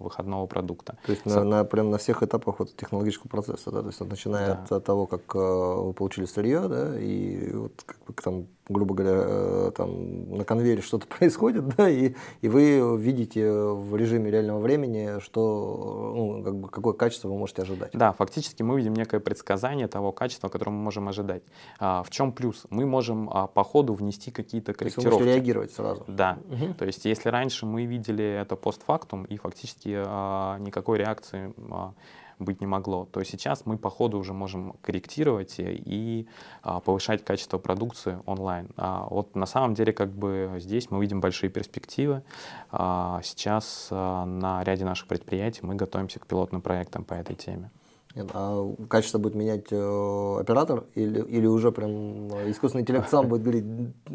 выходного 0.00 0.46
продукта. 0.46 0.98
То 1.06 1.12
есть 1.12 1.22
Со... 1.22 1.44
на, 1.44 1.44
на, 1.44 1.64
прям 1.64 1.90
на 1.90 1.98
всех 1.98 2.22
этапах 2.22 2.58
вот 2.58 2.76
технологического 2.76 3.28
процесса, 3.28 3.70
да? 3.70 3.82
То 3.82 3.88
есть 3.88 4.00
начиная 4.00 4.64
да. 4.68 4.76
от 4.76 4.84
того, 4.84 5.06
как 5.06 5.34
вы 5.34 5.92
получили 5.92 6.24
сырье, 6.24 6.68
да, 6.68 6.98
и 6.98 7.52
вот 7.52 7.82
как 7.84 7.98
бы 8.04 8.12
там 8.12 8.46
грубо 8.70 8.94
говоря, 8.94 9.22
э, 9.24 9.72
там 9.76 10.36
на 10.36 10.44
конвейере 10.44 10.80
что-то 10.80 11.06
происходит, 11.18 11.66
да, 11.76 11.88
и, 11.88 12.14
и 12.40 12.48
вы 12.48 12.96
видите 12.98 13.50
в 13.50 13.96
режиме 13.96 14.30
реального 14.30 14.60
времени, 14.60 15.20
что, 15.20 16.12
ну, 16.14 16.42
как 16.42 16.56
бы, 16.56 16.68
какое 16.68 16.94
качество 16.94 17.28
вы 17.28 17.36
можете 17.36 17.62
ожидать. 17.62 17.90
Да, 17.92 18.12
фактически 18.12 18.62
мы 18.62 18.76
видим 18.78 18.94
некое 18.94 19.20
предсказание 19.20 19.88
того 19.88 20.12
качества, 20.12 20.48
которое 20.48 20.70
мы 20.70 20.82
можем 20.82 21.08
ожидать. 21.08 21.42
А, 21.78 22.02
в 22.02 22.10
чем 22.10 22.32
плюс? 22.32 22.66
Мы 22.70 22.86
можем 22.86 23.28
а, 23.30 23.46
по 23.46 23.64
ходу 23.64 23.94
внести 23.94 24.30
какие-то 24.30 24.72
корректировки. 24.72 25.02
То 25.02 25.08
есть 25.08 25.20
вы 25.20 25.24
можете 25.24 25.34
реагировать 25.34 25.72
сразу. 25.72 26.04
Да. 26.06 26.38
Угу. 26.48 26.74
То 26.74 26.84
есть 26.86 27.04
если 27.04 27.28
раньше 27.28 27.66
мы 27.66 27.84
видели 27.86 28.24
это 28.24 28.56
постфактум, 28.56 29.24
и 29.24 29.36
фактически 29.36 29.94
а, 29.96 30.58
никакой 30.58 30.98
реакции 30.98 31.52
а, 31.70 31.92
быть 32.40 32.60
не 32.60 32.66
могло, 32.66 33.06
то 33.06 33.22
сейчас 33.22 33.66
мы 33.66 33.78
по 33.78 33.90
ходу 33.90 34.18
уже 34.18 34.32
можем 34.32 34.74
корректировать 34.82 35.56
и 35.58 36.26
а, 36.62 36.80
повышать 36.80 37.24
качество 37.24 37.58
продукции 37.58 38.18
онлайн. 38.26 38.68
А, 38.76 39.06
вот 39.08 39.36
на 39.36 39.46
самом 39.46 39.74
деле 39.74 39.92
как 39.92 40.10
бы 40.10 40.56
здесь 40.58 40.90
мы 40.90 41.00
видим 41.00 41.20
большие 41.20 41.50
перспективы. 41.50 42.22
А, 42.70 43.20
сейчас 43.22 43.88
на 43.90 44.62
ряде 44.64 44.84
наших 44.84 45.06
предприятий 45.08 45.60
мы 45.62 45.74
готовимся 45.74 46.18
к 46.20 46.26
пилотным 46.26 46.62
проектам 46.62 47.04
по 47.04 47.14
этой 47.14 47.36
теме. 47.36 47.70
А 48.16 48.74
качество 48.88 49.18
будет 49.18 49.36
менять 49.36 49.66
э, 49.70 50.36
оператор 50.40 50.84
или, 50.96 51.20
или 51.22 51.46
уже 51.46 51.70
прям 51.70 52.28
искусственный 52.50 52.82
интеллект 52.82 53.08
сам 53.08 53.28
будет 53.28 53.42
говорить, 53.42 53.64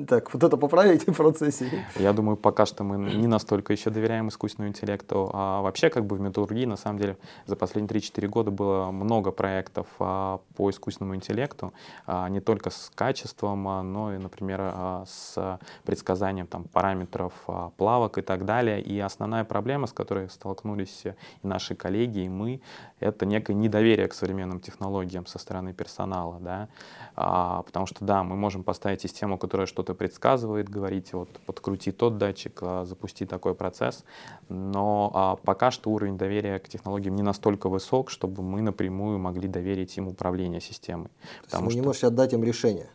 так, 0.08 0.34
вот 0.34 0.44
это 0.44 0.58
поправите 0.58 1.14
в 1.14 1.16
процессе? 1.16 1.86
Я 1.96 2.12
думаю, 2.12 2.36
пока 2.36 2.66
что 2.66 2.84
мы 2.84 2.98
не 3.16 3.28
настолько 3.28 3.72
еще 3.72 3.90
доверяем 3.92 4.28
искусственному 4.28 4.70
интеллекту. 4.70 5.30
А 5.34 5.62
вообще, 5.62 5.90
как 5.90 6.06
бы 6.06 6.18
в 6.18 6.20
металлургии, 6.20 6.66
на 6.66 6.76
самом 6.76 7.00
деле, 7.00 7.18
за 7.46 7.56
последние 7.56 8.02
3-4 8.02 8.28
года 8.28 8.52
было 8.52 8.92
много 8.92 9.32
проектов 9.32 9.88
а, 10.00 10.42
по 10.58 10.70
искусственному 10.70 11.16
интеллекту, 11.16 11.72
а, 12.06 12.28
не 12.28 12.42
только 12.42 12.72
с 12.72 12.92
качеством, 12.94 13.66
а, 13.68 13.82
но 13.82 14.14
и, 14.14 14.18
например, 14.18 14.60
а, 14.62 15.06
с 15.08 15.60
предсказанием 15.86 16.48
там, 16.48 16.66
параметров 16.66 17.32
а, 17.48 17.70
плавок 17.78 18.18
и 18.18 18.22
так 18.22 18.44
далее. 18.44 18.82
И 18.82 19.00
основная 19.00 19.46
проблема, 19.46 19.88
с 19.88 19.94
которой 19.94 20.30
столкнулись 20.30 21.04
и 21.06 21.14
наши 21.48 21.76
коллеги, 21.76 22.20
и 22.20 22.30
мы, 22.30 22.60
это 23.00 23.26
некое 23.26 23.54
недоверие 23.54 23.85
доверие 23.86 24.08
к 24.08 24.14
современным 24.16 24.60
технологиям 24.60 25.28
со 25.28 25.38
стороны 25.38 25.72
персонала, 25.72 26.40
да, 26.40 26.70
а, 27.16 27.62
потому 27.62 27.86
что, 27.86 28.04
да, 28.04 28.24
мы 28.24 28.36
можем 28.36 28.64
поставить 28.64 29.02
систему, 29.02 29.38
которая 29.38 29.68
что-то 29.68 29.94
предсказывает, 29.94 30.70
говорить, 30.70 31.14
вот, 31.14 31.30
подкрути 31.46 31.92
тот 31.92 32.18
датчик, 32.18 32.60
а, 32.62 32.86
запусти 32.86 33.26
такой 33.26 33.54
процесс, 33.54 34.04
но 34.50 35.12
а, 35.14 35.36
пока 35.36 35.70
что 35.70 35.92
уровень 35.92 36.18
доверия 36.18 36.58
к 36.58 36.68
технологиям 36.68 37.16
не 37.16 37.22
настолько 37.22 37.70
высок, 37.70 38.10
чтобы 38.10 38.42
мы 38.42 38.62
напрямую 38.62 39.20
могли 39.20 39.48
доверить 39.48 39.96
им 39.98 40.08
управление 40.08 40.62
системой. 40.62 41.10
То 41.50 41.58
есть 41.58 41.64
вы 41.64 41.70
что... 41.70 41.80
не 41.80 41.86
можете 41.86 42.08
отдать 42.08 42.34
им 42.34 42.44
решение? 42.44 42.90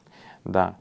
Да, 0.44 0.76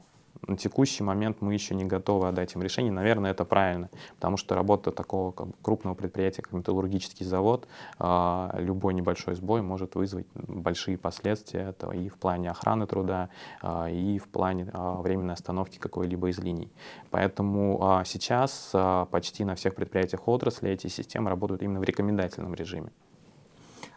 на 0.46 0.56
текущий 0.56 1.02
момент 1.02 1.38
мы 1.40 1.54
еще 1.54 1.74
не 1.74 1.84
готовы 1.84 2.28
отдать 2.28 2.54
им 2.54 2.62
решение. 2.62 2.92
Наверное, 2.92 3.30
это 3.30 3.44
правильно, 3.44 3.90
потому 4.16 4.36
что 4.36 4.54
работа 4.54 4.90
такого 4.90 5.32
как, 5.32 5.48
крупного 5.62 5.94
предприятия, 5.94 6.42
как 6.42 6.52
металлургический 6.52 7.26
завод, 7.26 7.68
э, 7.98 8.50
любой 8.58 8.94
небольшой 8.94 9.34
сбой 9.34 9.62
может 9.62 9.94
вызвать 9.94 10.26
большие 10.34 10.98
последствия 10.98 11.60
это 11.70 11.90
и 11.90 12.08
в 12.08 12.18
плане 12.18 12.50
охраны 12.50 12.86
труда, 12.86 13.28
э, 13.62 13.92
и 13.92 14.18
в 14.18 14.28
плане 14.28 14.70
э, 14.72 14.94
временной 15.00 15.34
остановки 15.34 15.78
какой-либо 15.78 16.28
из 16.30 16.38
линий. 16.38 16.72
Поэтому 17.10 18.02
сейчас 18.04 18.72
почти 19.10 19.44
на 19.44 19.54
всех 19.54 19.74
предприятиях 19.74 20.26
отрасли 20.28 20.70
эти 20.70 20.86
системы 20.86 21.30
работают 21.30 21.62
именно 21.62 21.80
в 21.80 21.84
рекомендательном 21.84 22.54
режиме. 22.54 22.90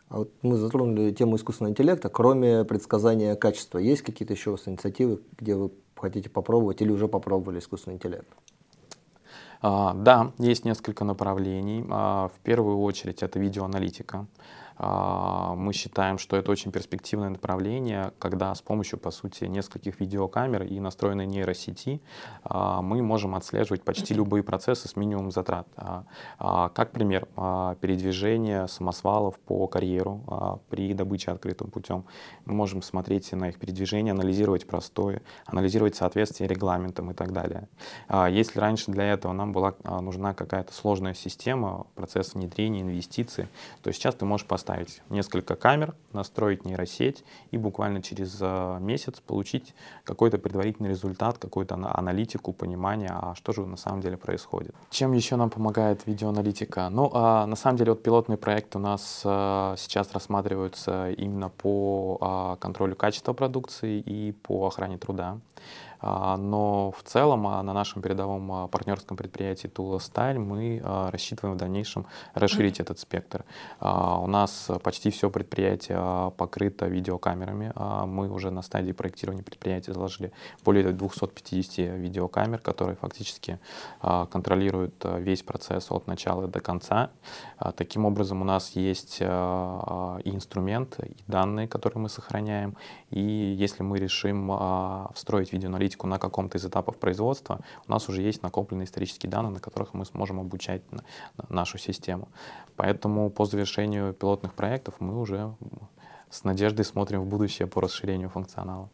А 0.10 0.20
вот 0.20 0.32
мы 0.42 0.58
затронули 0.58 1.12
тему 1.12 1.38
искусственного 1.38 1.72
интеллекта. 1.72 2.08
Кроме 2.08 2.66
предсказания 2.66 3.36
качества, 3.36 3.80
есть 3.80 4.04
какие-то 4.04 4.34
еще 4.34 4.52
у 4.52 4.54
вас 4.54 4.68
инициативы, 4.68 5.22
где 5.40 5.56
вы 5.56 5.72
хотите 6.04 6.30
попробовать 6.30 6.82
или 6.82 6.92
уже 6.92 7.08
попробовали 7.08 7.60
искусственный 7.60 7.96
интеллект? 7.96 8.28
А, 9.62 9.94
да, 9.94 10.32
есть 10.38 10.66
несколько 10.66 11.06
направлений. 11.06 11.86
А, 11.90 12.28
в 12.28 12.40
первую 12.44 12.80
очередь 12.82 13.24
это 13.24 13.40
видеоаналитика. 13.40 14.26
А, 14.78 15.54
мы 15.56 15.74
считаем, 15.74 16.18
что 16.18 16.36
это 16.38 16.52
очень 16.52 16.72
перспективное 16.72 17.30
направление, 17.30 18.12
когда 18.20 18.54
с 18.54 18.62
помощью, 18.62 19.00
по 19.00 19.12
сути, 19.12 19.46
нескольких 19.46 20.00
видеокамер 20.00 20.64
и 20.64 20.80
настроенной 20.80 21.26
нейросети 21.26 22.02
а, 22.44 22.82
мы 22.82 23.02
можем 23.02 23.36
отслеживать 23.36 23.84
почти 23.84 24.14
любые 24.14 24.44
процессы 24.44 24.88
с 24.88 24.96
минимумом 24.96 25.32
затрат. 25.32 25.68
А, 25.78 26.70
как 26.70 26.92
пример, 26.92 27.28
передвижение 27.82 28.68
самосвалов 28.68 29.40
по 29.40 29.68
карьеру 29.68 30.62
при 30.70 30.94
добыче 30.94 31.32
открытым 31.32 31.70
путем. 31.70 32.06
Мы 32.46 32.54
можем 32.54 32.82
смотреть 32.82 33.32
на 33.32 33.50
их 33.50 33.60
передвижение, 33.60 34.12
анализировать 34.12 34.68
простое, 34.68 35.22
анализировать 35.46 35.96
соответствие 35.96 36.48
регламентам 36.48 37.12
и 37.12 37.14
так 37.14 37.32
далее. 37.32 37.68
Если 38.30 38.60
раньше 38.60 38.92
для 38.92 39.14
этого 39.14 39.34
нам 39.34 39.52
была 39.52 39.76
нужна 40.02 40.34
какая-то 40.34 40.74
сложная 40.74 41.14
система, 41.14 41.88
процесс 41.96 42.34
внедрения, 42.34 42.82
инвестиции, 42.82 43.48
то 43.82 43.92
сейчас 43.92 44.16
ты 44.16 44.26
можешь 44.26 44.48
поставить 44.48 44.63
поставить 44.64 45.02
несколько 45.10 45.56
камер, 45.56 45.94
настроить 46.14 46.66
нейросеть 46.66 47.26
и 47.52 47.58
буквально 47.58 48.02
через 48.02 48.38
э, 48.40 48.78
месяц 48.80 49.20
получить 49.20 49.76
какой-то 50.06 50.38
предварительный 50.38 50.90
результат, 50.90 51.38
какую-то 51.38 51.76
аналитику, 51.76 52.54
понимание, 52.54 53.12
а 53.12 53.36
что 53.36 53.52
же 53.52 53.66
на 53.66 53.76
самом 53.76 54.00
деле 54.00 54.16
происходит. 54.16 54.74
Чем 54.90 55.12
еще 55.12 55.36
нам 55.36 55.50
помогает 55.50 56.08
видеоаналитика? 56.08 56.90
Ну, 56.90 57.12
а, 57.14 57.46
на 57.46 57.58
самом 57.58 57.78
деле, 57.78 57.92
вот 57.92 58.04
пилотный 58.04 58.38
проект 58.38 58.76
у 58.78 58.80
нас 58.80 59.22
а, 59.26 59.76
сейчас 59.78 60.14
рассматриваются 60.14 61.12
именно 61.12 61.50
по 61.50 62.18
а, 62.22 62.56
контролю 62.56 62.96
качества 62.96 63.34
продукции 63.34 64.00
и 64.00 64.32
по 64.32 64.68
охране 64.68 64.98
труда. 64.98 65.40
А, 66.04 66.36
но 66.36 66.92
в 66.92 67.02
целом 67.04 67.48
а, 67.48 67.64
на 67.64 67.74
нашем 67.74 68.02
передовом 68.02 68.52
а, 68.52 68.68
партнерском 68.68 69.16
предприятии 69.16 69.68
Тула 69.68 70.00
Сталь 70.00 70.38
мы 70.38 70.82
рассчитываем 70.84 71.56
в 71.56 71.60
дальнейшем 71.60 72.06
расширить 72.34 72.80
этот 72.80 73.00
спектр. 73.00 73.46
У 73.80 74.28
нас 74.28 74.70
почти 74.84 75.10
все 75.12 75.30
предприятие 75.30 76.32
покрыто 76.38 76.88
видеокамерами. 76.88 77.74
Мы 78.06 78.30
уже 78.30 78.52
на 78.52 78.62
стадии 78.62 78.92
проектирования 78.92 79.44
предприятия 79.44 79.94
заложили 79.94 80.32
более 80.64 80.92
250 80.92 81.96
видеокамер, 81.98 82.60
которые 82.60 82.96
фактически 82.96 83.60
контролируют 84.02 84.96
весь 85.04 85.44
процесс 85.44 85.92
от 85.92 86.08
начала 86.08 86.48
до 86.48 86.60
конца. 86.60 87.12
Таким 87.78 88.06
образом, 88.06 88.42
у 88.42 88.46
нас 88.46 88.72
есть 88.72 89.22
и 89.22 89.24
инструмент, 89.24 91.00
и 91.00 91.16
данные, 91.28 91.68
которые 91.68 92.02
мы 92.02 92.10
сохраняем. 92.10 92.76
И 93.10 93.22
если 93.22 93.84
мы 93.84 94.00
решим 94.00 94.52
встроить 95.14 95.54
видеоаналитику 95.54 95.93
аналитику 95.94 96.08
на 96.08 96.20
каком-то 96.20 96.58
из 96.58 96.66
этапов 96.66 96.98
производства, 96.98 97.60
у 97.88 97.92
нас 97.92 98.10
уже 98.10 98.22
есть 98.22 98.44
накопленные 98.44 98.86
исторические 98.86 99.30
данные, 99.30 99.52
на 99.52 99.60
которых 99.60 99.94
мы 99.94 100.06
сможем 100.06 100.40
обучать 100.40 100.82
нашу 101.50 101.78
систему. 101.78 102.28
Поэтому 102.76 103.30
по 103.30 103.46
завершению 103.46 104.14
пилотных 104.14 104.54
проектов 104.54 104.96
мы 105.00 105.20
уже 105.20 105.56
с 106.30 106.44
надеждой 106.44 106.86
смотрим 106.86 107.22
в 107.22 107.26
будущее 107.26 107.68
по 107.68 107.82
расширению 107.82 108.30
функционала. 108.30 108.90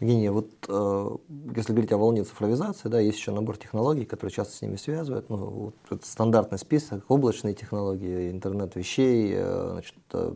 Евгений, 0.00 0.30
вот 0.30 0.48
э, 0.68 1.16
если 1.56 1.72
говорить 1.72 1.92
о 1.92 1.98
волне 1.98 2.22
цифровизации, 2.22 2.88
да, 2.88 3.00
есть 3.00 3.18
еще 3.18 3.32
набор 3.32 3.56
технологий, 3.56 4.04
которые 4.04 4.30
часто 4.30 4.54
с 4.54 4.62
ними 4.62 4.76
связывают. 4.76 5.28
Ну, 5.28 5.36
вот 5.36 5.74
это 5.90 6.06
стандартный 6.06 6.58
список, 6.58 7.04
облачные 7.08 7.54
технологии, 7.54 8.30
интернет 8.30 8.76
вещей, 8.76 9.32
э, 9.34 9.70
значит, 9.72 9.96
э, 10.12 10.34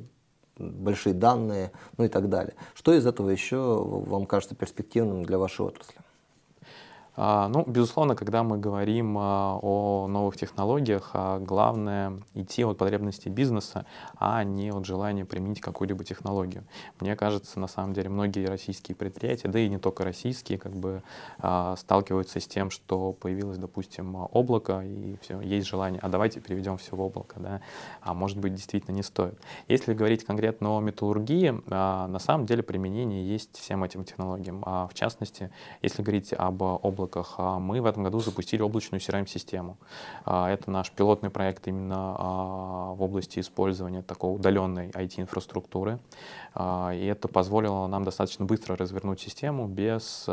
большие 0.59 1.15
данные, 1.15 1.73
ну 1.97 2.05
и 2.05 2.09
так 2.09 2.29
далее. 2.29 2.55
Что 2.75 2.93
из 2.93 3.07
этого 3.07 3.31
еще 3.31 3.83
вам 3.85 4.27
кажется 4.27 4.55
перспективным 4.55 5.25
для 5.25 5.39
вашей 5.39 5.65
отрасли? 5.67 6.02
А, 7.15 7.49
ну, 7.49 7.65
безусловно, 7.67 8.15
когда 8.17 8.43
мы 8.43 8.57
говорим 8.57 9.17
а, 9.19 9.59
о 9.61 10.07
новых 10.09 10.37
технологиях, 10.37 11.11
а, 11.13 11.39
главное 11.41 12.21
идти 12.35 12.65
от 12.65 12.79
потребностей 12.79 13.29
бизнеса, 13.29 13.85
а 14.17 14.43
не 14.45 14.71
от 14.71 14.87
желания 14.87 15.27
применить 15.27 15.61
какую-либо 15.61 16.05
технологию. 16.05 16.65
Мне 17.01 17.15
кажется, 17.15 17.61
на 17.61 17.67
самом 17.67 17.93
деле, 17.93 18.09
многие 18.09 18.47
российские 18.47 18.97
предприятия, 18.97 19.49
да 19.49 19.59
и 19.59 19.69
не 19.69 19.79
только 19.79 20.05
российские, 20.05 20.59
как 20.59 20.73
бы 20.73 21.03
сталкиваются 21.77 22.41
с 22.41 22.47
тем, 22.47 22.71
что 22.71 23.13
появилось, 23.13 23.59
допустим, 23.59 24.17
облако, 24.31 24.81
и 24.81 25.17
все, 25.21 25.41
есть 25.41 25.67
желание, 25.67 26.01
а 26.01 26.09
давайте 26.09 26.41
переведем 26.41 26.79
все 26.79 26.97
в 26.97 27.01
облако, 27.01 27.39
да, 27.41 27.61
а 28.01 28.15
может 28.15 28.39
быть, 28.39 28.55
действительно 28.55 28.95
не 28.95 29.03
стоит. 29.03 29.39
Если 29.69 29.93
говорить 29.93 30.25
конкретно 30.25 30.77
о 30.77 30.81
металлургии, 30.81 31.61
на 31.67 32.19
самом 32.19 32.47
деле 32.47 32.63
применение 32.63 33.27
есть 33.27 33.59
всем 33.59 33.85
этим 33.85 34.05
технологиям. 34.05 34.63
В 34.63 34.91
частности, 34.95 35.51
если 35.83 36.03
говорить 36.03 36.33
об 36.33 36.63
облаке, 36.63 37.02
облаках. 37.03 37.35
А 37.39 37.59
мы 37.59 37.81
в 37.81 37.87
этом 37.87 38.03
году 38.03 38.21
запустили 38.21 38.63
облачную 38.63 39.01
CRM-систему. 39.01 39.77
А, 40.25 40.51
это 40.51 40.71
наш 40.71 40.91
пилотный 40.91 41.31
проект 41.31 41.67
именно 41.69 42.17
а, 42.19 42.95
в 42.95 43.03
области 43.03 43.41
использования 43.41 44.03
такой 44.03 44.35
удаленной 44.35 44.89
IT-инфраструктуры. 44.91 45.99
И 46.59 47.07
это 47.07 47.29
позволило 47.29 47.87
нам 47.87 48.05
достаточно 48.05 48.45
быстро 48.45 48.77
развернуть 48.77 49.21
систему 49.21 49.67
без 49.67 50.29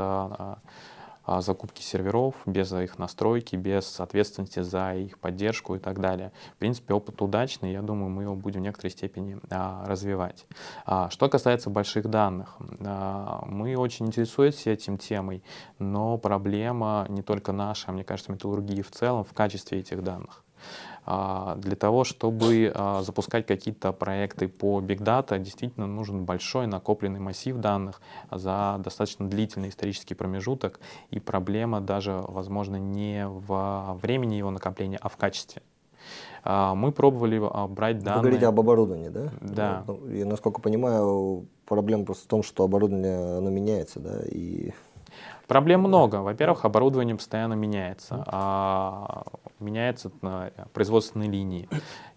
закупки 1.42 1.82
серверов, 1.82 2.36
без 2.46 2.72
их 2.74 2.98
настройки, 2.98 3.56
без 3.56 4.00
ответственности 4.00 4.62
за 4.62 4.96
их 4.96 5.20
поддержку 5.20 5.76
и 5.76 5.80
так 5.80 6.00
далее. 6.00 6.32
В 6.56 6.58
принципе, 6.58 6.94
опыт 6.94 7.22
удачный, 7.22 7.72
я 7.72 7.82
думаю, 7.82 8.10
мы 8.10 8.24
его 8.24 8.36
будем 8.36 8.62
в 8.62 8.64
некоторой 8.64 8.92
степени 8.92 9.40
а, 9.50 9.86
развивать. 9.86 10.46
А, 10.86 11.10
что 11.10 11.30
касается 11.30 11.70
больших 11.70 12.10
данных, 12.10 12.58
а, 12.80 13.44
мы 13.46 13.76
очень 13.78 14.08
интересуемся 14.08 14.72
этим 14.72 14.98
темой, 14.98 15.44
но 15.78 16.18
проблема 16.18 17.06
не 17.10 17.22
только 17.22 17.52
наша, 17.52 17.92
мне 17.92 18.04
кажется, 18.04 18.32
металлургии 18.32 18.82
в 18.82 18.92
целом 18.92 19.24
в 19.24 19.34
качестве 19.34 19.80
этих 19.80 20.04
данных. 20.04 20.44
А, 21.12 21.56
для 21.56 21.76
того, 21.76 22.04
чтобы 22.04 22.72
а, 22.76 23.02
запускать 23.02 23.48
какие-то 23.48 23.92
проекты 23.92 24.48
по 24.48 24.80
Big 24.80 25.00
Data, 25.00 25.40
действительно 25.40 25.88
нужен 25.88 26.24
большой 26.24 26.68
накопленный 26.68 27.20
массив 27.20 27.58
данных 27.58 28.00
за 28.30 28.76
достаточно 28.78 29.28
длительный 29.28 29.70
исторический 29.70 30.14
промежуток. 30.14 30.80
И 31.10 31.20
проблема 31.20 31.82
даже, 31.82 32.24
возможно, 32.28 32.76
не 32.76 33.28
в 33.28 33.98
времени 34.04 34.36
его 34.36 34.52
накопления, 34.52 35.00
а 35.02 35.10
в 35.10 35.18
качестве. 35.18 35.64
А, 36.44 36.76
мы 36.76 36.92
пробовали 36.92 37.42
брать 37.70 38.04
данные... 38.04 38.18
Вы 38.18 38.22
говорите 38.28 38.46
об 38.46 38.60
оборудовании, 38.60 39.10
да? 39.10 39.30
Да. 39.42 39.84
Ну, 39.88 40.08
и, 40.10 40.24
насколько 40.24 40.62
понимаю, 40.62 41.48
проблема 41.66 42.06
просто 42.06 42.26
в 42.26 42.28
том, 42.28 42.44
что 42.44 42.66
оборудование, 42.66 43.40
оно 43.40 43.50
меняется, 43.50 44.00
да, 44.00 44.22
и 44.32 44.74
Проблем 45.50 45.80
много. 45.80 46.18
Во-первых, 46.18 46.64
оборудование 46.64 47.16
постоянно 47.16 47.56
меняется. 47.56 48.24
А, 48.28 49.24
меняются 49.60 50.12
производственные 50.74 51.28
линии. 51.28 51.68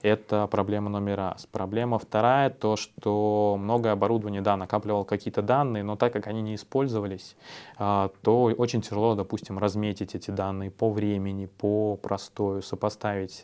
Это 0.02 0.46
проблема 0.48 0.90
номер 0.90 1.16
раз. 1.16 1.46
Проблема 1.50 1.98
вторая, 1.98 2.50
то, 2.50 2.76
что 2.76 3.56
многое 3.58 3.94
оборудование, 3.94 4.42
да, 4.42 4.58
накапливало 4.58 5.04
какие-то 5.04 5.40
данные, 5.40 5.82
но 5.82 5.96
так 5.96 6.12
как 6.12 6.26
они 6.26 6.42
не 6.42 6.56
использовались, 6.56 7.34
а, 7.78 8.10
то 8.20 8.42
очень 8.42 8.82
тяжело, 8.82 9.14
допустим, 9.14 9.58
разметить 9.58 10.14
эти 10.14 10.30
данные 10.30 10.70
по 10.70 10.90
времени, 10.90 11.46
по 11.46 11.96
простою, 11.96 12.60
сопоставить 12.60 13.42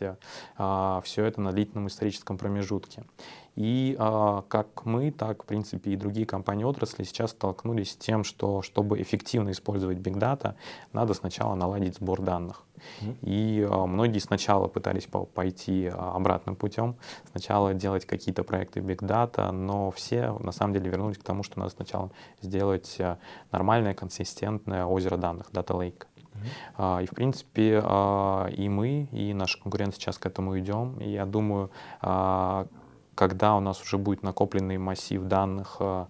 а, 0.55 1.01
все 1.03 1.25
это 1.25 1.41
на 1.41 1.51
длительном 1.51 1.87
историческом 1.87 2.37
промежутке. 2.37 3.05
И 3.59 3.97
а, 3.99 4.43
как 4.47 4.85
мы, 4.85 5.11
так, 5.11 5.43
в 5.43 5.45
принципе, 5.45 5.91
и 5.91 5.97
другие 5.97 6.25
компании 6.25 6.63
отрасли 6.63 7.03
сейчас 7.03 7.31
столкнулись 7.31 7.91
с 7.91 7.95
тем, 7.97 8.23
что 8.23 8.61
чтобы 8.61 9.01
эффективно 9.01 9.51
использовать 9.51 9.97
Big 9.97 10.13
Data, 10.13 10.55
надо 10.93 11.13
сначала 11.13 11.55
наладить 11.55 11.97
сбор 11.97 12.21
данных. 12.21 12.63
Mm-hmm. 12.77 13.17
И 13.23 13.67
а, 13.69 13.85
многие 13.85 14.19
сначала 14.19 14.69
пытались 14.69 15.07
по- 15.07 15.25
пойти 15.25 15.91
а, 15.93 16.15
обратным 16.15 16.55
путем, 16.55 16.95
сначала 17.31 17.73
делать 17.73 18.05
какие-то 18.05 18.45
проекты 18.45 18.79
Big 18.79 18.99
Data, 18.99 19.51
но 19.51 19.91
все 19.91 20.37
на 20.39 20.53
самом 20.53 20.75
деле 20.75 20.89
вернулись 20.89 21.17
к 21.17 21.23
тому, 21.23 21.43
что 21.43 21.59
надо 21.59 21.71
сначала 21.71 22.11
сделать 22.41 22.95
а, 23.01 23.17
нормальное, 23.51 23.93
консистентное 23.93 24.85
озеро 24.85 25.17
данных, 25.17 25.51
Data 25.51 25.77
Lake. 25.77 26.05
И, 27.01 27.05
в 27.05 27.09
принципе, 27.15 27.83
и 28.55 28.69
мы, 28.69 29.09
и 29.11 29.33
наши 29.33 29.61
конкуренты 29.61 29.97
сейчас 29.97 30.17
к 30.17 30.25
этому 30.25 30.57
идем. 30.57 30.97
И 31.01 31.09
я 31.09 31.25
думаю, 31.25 31.69
когда 33.19 33.57
у 33.57 33.59
нас 33.59 33.81
уже 33.81 33.97
будет 33.97 34.23
накопленный 34.23 34.77
массив 34.77 35.21
данных 35.23 35.75
э, 35.81 36.05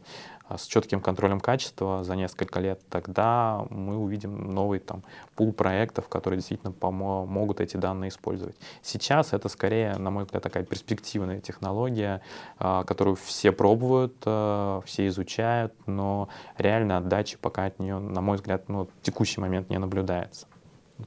с 0.56 0.68
четким 0.68 1.02
контролем 1.02 1.40
качества 1.40 2.04
за 2.04 2.16
несколько 2.16 2.60
лет, 2.60 2.80
тогда 2.88 3.66
мы 3.72 3.98
увидим 3.98 4.54
новый 4.54 4.78
там 4.78 5.02
пул 5.36 5.52
проектов, 5.52 6.08
которые 6.08 6.38
действительно 6.38 6.72
помогут 6.72 7.62
эти 7.62 7.78
данные 7.78 8.10
использовать. 8.10 8.56
Сейчас 8.84 9.34
это 9.34 9.50
скорее, 9.50 9.96
на 9.96 10.12
мой 10.12 10.26
взгляд, 10.26 10.44
такая 10.44 10.64
перспективная 10.64 11.42
технология, 11.42 12.22
э, 12.60 12.84
которую 12.86 13.16
все 13.16 13.52
пробуют, 13.52 14.14
э, 14.28 14.82
все 14.86 15.08
изучают, 15.08 15.74
но 15.88 16.30
реально 16.60 16.98
отдачи 16.98 17.40
пока 17.42 17.66
от 17.66 17.80
нее, 17.80 17.98
на 17.98 18.22
мой 18.22 18.38
взгляд, 18.38 18.70
ну, 18.70 18.86
в 18.86 19.02
текущий 19.02 19.42
момент 19.42 19.72
не 19.72 19.80
наблюдается. 19.80 20.46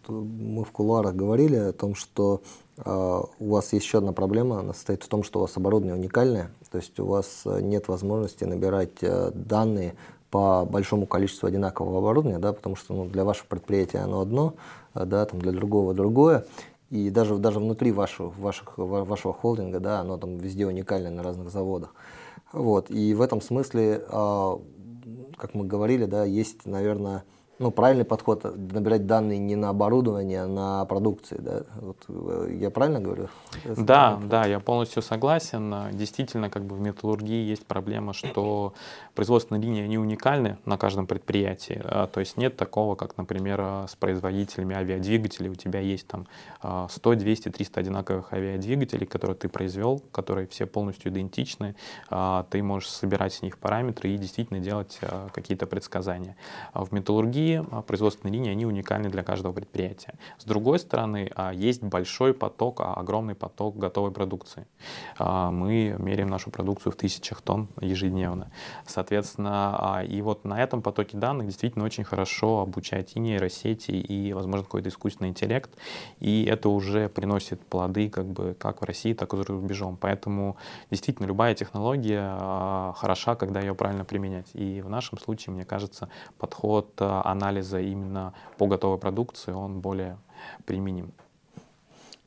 Мы 0.08 0.64
в 0.64 0.72
кулуарах 0.72 1.14
говорили 1.14 1.56
о 1.56 1.72
том, 1.72 1.94
что 1.94 2.42
у 2.78 3.50
вас 3.50 3.72
еще 3.72 3.98
одна 3.98 4.12
проблема, 4.12 4.60
она 4.60 4.72
состоит 4.72 5.02
в 5.02 5.08
том, 5.08 5.24
что 5.24 5.38
у 5.38 5.42
вас 5.42 5.56
оборудование 5.56 5.94
уникальное, 5.94 6.50
то 6.72 6.78
есть 6.78 6.98
у 6.98 7.04
вас 7.04 7.42
э, 7.44 7.60
нет 7.60 7.88
возможности 7.88 8.44
набирать 8.44 9.02
э, 9.02 9.30
данные 9.34 9.94
по 10.30 10.64
большому 10.64 11.06
количеству 11.06 11.46
одинакового 11.46 11.98
оборудования, 11.98 12.38
да, 12.38 12.54
потому 12.54 12.76
что 12.76 12.94
ну, 12.94 13.04
для 13.04 13.24
вашего 13.24 13.46
предприятия 13.46 13.98
оно 13.98 14.22
одно, 14.22 14.54
э, 14.94 15.04
да, 15.04 15.26
там 15.26 15.38
для 15.40 15.52
другого 15.52 15.92
другое, 15.92 16.46
и 16.88 17.10
даже, 17.10 17.36
даже 17.36 17.58
внутри 17.58 17.92
вашего, 17.92 18.30
ваших, 18.30 18.78
вашего 18.78 19.34
холдинга, 19.34 19.80
да, 19.80 20.00
оно 20.00 20.16
там 20.16 20.38
везде 20.38 20.66
уникальное 20.66 21.10
на 21.10 21.22
разных 21.22 21.50
заводах. 21.50 21.94
Вот, 22.52 22.90
и 22.90 23.12
в 23.12 23.20
этом 23.20 23.42
смысле, 23.42 24.04
а, 24.08 24.58
как 25.36 25.54
мы 25.54 25.64
говорили, 25.64 26.04
да, 26.04 26.24
есть, 26.24 26.66
наверное, 26.66 27.24
ну, 27.62 27.70
правильный 27.70 28.04
подход 28.04 28.44
э, 28.44 28.50
набирать 28.50 29.06
данные 29.06 29.38
не 29.38 29.56
на 29.56 29.68
оборудование, 29.68 30.42
а 30.42 30.46
на 30.46 30.84
продукции, 30.84 31.38
да? 31.38 31.62
Вот, 31.80 31.96
э, 32.08 32.56
я 32.60 32.70
правильно 32.70 33.00
говорю? 33.00 33.28
Да, 33.76 34.20
да, 34.24 34.44
я 34.46 34.58
полностью 34.58 35.02
согласен. 35.02 35.74
Действительно, 35.92 36.50
как 36.50 36.64
бы 36.64 36.74
в 36.76 36.80
металлургии 36.80 37.48
есть 37.48 37.64
проблема, 37.64 38.12
что 38.12 38.74
производственные 39.14 39.62
линии, 39.62 39.82
они 39.82 39.98
уникальны 39.98 40.58
на 40.64 40.76
каждом 40.76 41.06
предприятии. 41.06 41.80
А, 41.84 42.06
то 42.06 42.20
есть 42.20 42.36
нет 42.36 42.56
такого, 42.56 42.96
как, 42.96 43.16
например, 43.16 43.60
э, 43.60 43.86
с 43.88 43.94
производителями 43.94 44.74
авиадвигателей. 44.74 45.50
У 45.50 45.54
тебя 45.54 45.80
есть 45.80 46.06
там 46.08 46.26
100, 46.88 47.14
200, 47.14 47.50
300 47.50 47.80
одинаковых 47.80 48.32
авиадвигателей, 48.32 49.06
которые 49.06 49.36
ты 49.36 49.48
произвел, 49.48 50.02
которые 50.10 50.46
все 50.48 50.66
полностью 50.66 51.12
идентичны. 51.12 51.76
А, 52.10 52.44
ты 52.50 52.62
можешь 52.62 52.90
собирать 52.90 53.34
с 53.34 53.42
них 53.42 53.58
параметры 53.58 54.10
и 54.10 54.18
действительно 54.18 54.58
делать 54.58 54.98
какие-то 55.32 55.66
предсказания. 55.66 56.36
В 56.74 56.92
металлургии 56.92 57.51
а, 57.58 57.82
производственные 57.82 58.32
линии, 58.34 58.50
они 58.50 58.66
уникальны 58.66 59.10
для 59.10 59.22
каждого 59.22 59.52
предприятия. 59.52 60.14
С 60.38 60.44
другой 60.44 60.78
стороны, 60.78 61.30
а, 61.34 61.52
есть 61.52 61.82
большой 61.82 62.34
поток, 62.34 62.80
а, 62.80 62.94
огромный 62.94 63.34
поток 63.34 63.76
готовой 63.76 64.10
продукции. 64.10 64.66
Мы 65.18 65.96
меряем 65.98 66.28
нашу 66.28 66.50
продукцию 66.50 66.92
в 66.92 66.96
тысячах 66.96 67.40
тонн 67.40 67.68
ежедневно. 67.80 68.50
Соответственно, 68.86 70.04
и 70.08 70.22
вот 70.22 70.44
на 70.44 70.62
этом 70.62 70.82
потоке 70.82 71.16
данных 71.16 71.46
действительно 71.46 71.84
очень 71.84 72.04
хорошо 72.04 72.60
обучать 72.60 73.16
и 73.16 73.20
нейросети, 73.20 73.92
и, 73.92 74.32
возможно, 74.32 74.64
какой-то 74.64 74.88
искусственный 74.88 75.30
интеллект. 75.30 75.70
И 76.20 76.44
это 76.44 76.68
уже 76.68 77.08
приносит 77.08 77.60
плоды 77.60 78.08
как 78.08 78.26
бы 78.26 78.54
как 78.58 78.80
в 78.80 78.84
России, 78.84 79.14
так 79.14 79.32
и 79.34 79.36
за 79.36 79.44
рубежом. 79.44 79.96
Поэтому 80.00 80.56
действительно 80.90 81.26
любая 81.26 81.54
технология 81.54 82.92
хороша, 82.94 83.34
когда 83.34 83.60
ее 83.60 83.74
правильно 83.74 84.04
применять. 84.04 84.50
И 84.54 84.80
в 84.80 84.88
нашем 84.88 85.18
случае, 85.18 85.54
мне 85.54 85.64
кажется, 85.64 86.08
подход 86.38 86.90
анализа 86.98 87.41
именно 87.80 88.34
по 88.58 88.66
готовой 88.66 88.98
продукции, 88.98 89.52
он 89.52 89.80
более 89.80 90.18
применим. 90.64 91.12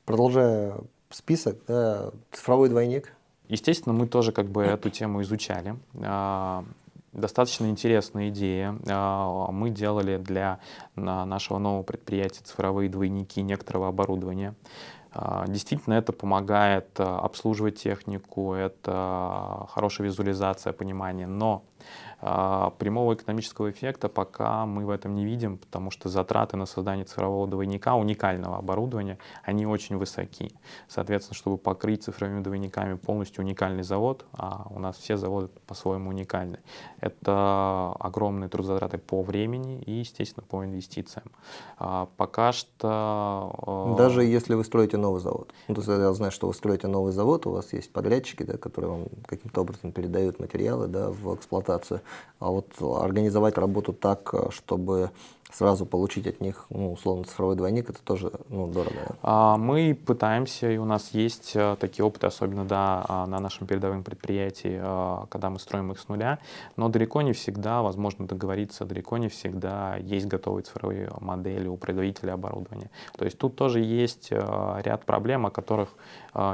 Продолжая 0.05 0.75
список, 1.09 1.57
да, 1.67 2.11
цифровой 2.31 2.69
двойник. 2.69 3.13
Естественно, 3.47 3.93
мы 3.93 4.07
тоже 4.07 4.31
как 4.31 4.47
бы 4.47 4.63
эту 4.63 4.89
тему 4.89 5.21
изучали. 5.21 5.75
А, 6.01 6.63
достаточно 7.11 7.67
интересная 7.69 8.29
идея. 8.29 8.77
А, 8.87 9.51
мы 9.51 9.69
делали 9.69 10.17
для 10.17 10.59
нашего 10.95 11.59
нового 11.59 11.83
предприятия 11.83 12.43
цифровые 12.43 12.89
двойники 12.89 13.41
некоторого 13.41 13.87
оборудования. 13.87 14.55
А, 15.11 15.45
действительно, 15.47 15.93
это 15.93 16.11
помогает 16.11 16.99
обслуживать 16.99 17.81
технику, 17.81 18.53
это 18.53 19.67
хорошая 19.69 20.07
визуализация, 20.07 20.73
понимание, 20.73 21.27
но 21.27 21.63
прямого 22.79 23.13
экономического 23.13 23.69
эффекта 23.69 24.09
пока 24.09 24.65
мы 24.65 24.85
в 24.85 24.89
этом 24.89 25.13
не 25.13 25.25
видим, 25.25 25.57
потому 25.57 25.91
что 25.91 26.09
затраты 26.09 26.57
на 26.57 26.65
создание 26.65 27.05
цифрового 27.05 27.47
двойника, 27.47 27.95
уникального 27.95 28.57
оборудования, 28.57 29.19
они 29.43 29.67
очень 29.67 29.97
высоки. 29.97 30.51
Соответственно, 30.87 31.35
чтобы 31.35 31.57
покрыть 31.57 32.03
цифровыми 32.03 32.41
двойниками 32.41 32.95
полностью 32.95 33.43
уникальный 33.43 33.83
завод, 33.83 34.25
а 34.33 34.65
у 34.69 34.79
нас 34.79 34.97
все 34.97 35.17
заводы 35.17 35.49
по-своему 35.67 36.09
уникальны, 36.09 36.59
это 36.99 37.95
огромные 37.99 38.49
трудозатраты 38.49 38.97
по 38.97 39.21
времени 39.21 39.81
и, 39.81 39.91
естественно, 39.91 40.45
по 40.47 40.63
инвестициям. 40.65 41.31
А, 41.77 42.07
пока 42.17 42.51
что... 42.51 43.55
А, 43.61 43.95
Даже 43.97 44.23
если 44.23 44.55
вы 44.55 44.63
строите 44.63 44.97
новый 44.97 45.21
завод. 45.21 45.53
Ну, 45.67 45.75
то 45.75 45.81
есть 45.81 45.89
я 45.89 46.13
знаю, 46.13 46.31
что 46.31 46.47
вы 46.47 46.53
строите 46.53 46.87
новый 46.87 47.11
завод, 47.11 47.45
у 47.45 47.51
вас 47.51 47.73
есть 47.73 47.91
подрядчики, 47.93 48.43
да, 48.43 48.57
которые 48.57 48.91
вам 48.91 49.05
каким-то 49.27 49.61
образом 49.61 49.91
передают 49.91 50.39
материалы 50.39 50.87
да, 50.87 51.11
в 51.11 51.35
эксплуатацию. 51.35 52.01
А 52.39 52.49
вот 52.49 52.73
организовать 52.81 53.57
работу 53.57 53.93
так, 53.93 54.33
чтобы 54.49 55.11
сразу 55.51 55.85
получить 55.85 56.27
от 56.27 56.41
них, 56.41 56.65
ну, 56.69 56.93
условно, 56.93 57.23
цифровой 57.23 57.55
двойник, 57.55 57.89
это 57.89 58.01
тоже 58.03 58.31
ну, 58.49 58.67
дорого. 58.67 59.15
А, 59.21 59.57
мы 59.57 59.95
пытаемся, 59.95 60.71
и 60.71 60.77
у 60.77 60.85
нас 60.85 61.11
есть 61.13 61.55
э, 61.55 61.77
такие 61.79 62.03
опыты, 62.03 62.27
особенно 62.27 62.65
да, 62.65 63.05
а, 63.07 63.25
на 63.27 63.39
нашем 63.39 63.67
передовом 63.67 64.03
предприятии, 64.03 64.79
э, 64.81 65.25
когда 65.29 65.49
мы 65.49 65.59
строим 65.59 65.91
их 65.91 65.99
с 65.99 66.07
нуля, 66.07 66.39
но 66.77 66.89
далеко 66.89 67.21
не 67.21 67.33
всегда 67.33 67.81
возможно 67.81 68.27
договориться, 68.27 68.85
далеко 68.85 69.17
не 69.17 69.29
всегда 69.29 69.97
есть 69.97 70.25
готовые 70.25 70.63
цифровые 70.63 71.11
модели 71.19 71.67
у 71.67 71.77
производителя 71.77 72.33
оборудования. 72.33 72.89
То 73.17 73.25
есть 73.25 73.37
тут 73.37 73.55
тоже 73.55 73.79
есть 73.79 74.29
э, 74.31 74.81
ряд 74.83 75.05
проблем, 75.05 75.45
о 75.45 75.51
которых 75.51 75.89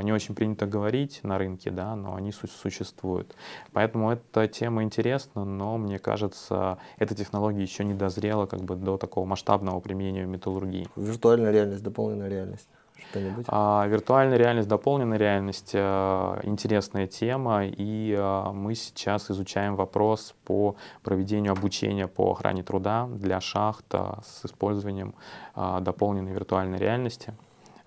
не 0.04 0.14
очень 0.14 0.36
принято 0.36 0.68
говорить 0.68 1.22
на 1.24 1.40
рынке, 1.40 1.72
да, 1.72 1.96
но 1.96 2.14
они 2.14 2.32
существуют. 2.32 3.34
Поэтому 3.74 4.12
эта 4.12 4.48
тема 4.48 4.84
интересна, 4.84 5.44
но 5.44 5.76
мне 5.80 5.98
кажется, 5.98 6.78
эта 7.00 7.16
технология 7.16 7.64
еще 7.64 7.84
не 7.84 7.96
дозрела 7.96 8.46
как 8.46 8.62
бы 8.62 8.76
до 8.82 8.98
такого 8.98 9.26
масштабного 9.26 9.80
применения 9.80 10.26
в 10.26 10.30
металлургии. 10.30 10.88
Виртуальная 10.96 11.52
реальность, 11.52 11.84
дополненная 11.84 12.30
реальность. 12.30 12.68
Что-нибудь? 13.10 13.46
А, 13.48 13.86
виртуальная 13.88 14.38
реальность, 14.38 14.68
дополненная 14.68 15.18
реальность 15.18 15.72
а, 15.74 16.40
интересная 16.44 17.08
тема, 17.08 17.66
и 17.66 18.16
а, 18.18 18.52
мы 18.52 18.76
сейчас 18.76 19.32
изучаем 19.32 19.76
вопрос 19.76 20.36
по 20.46 20.76
проведению 21.04 21.54
обучения 21.54 22.08
по 22.08 22.32
охране 22.32 22.64
труда 22.64 23.08
для 23.08 23.42
шахт 23.42 23.86
а, 23.94 24.20
с 24.24 24.46
использованием 24.46 25.14
а, 25.56 25.80
дополненной 25.80 26.32
виртуальной 26.32 26.78
реальности. 26.78 27.34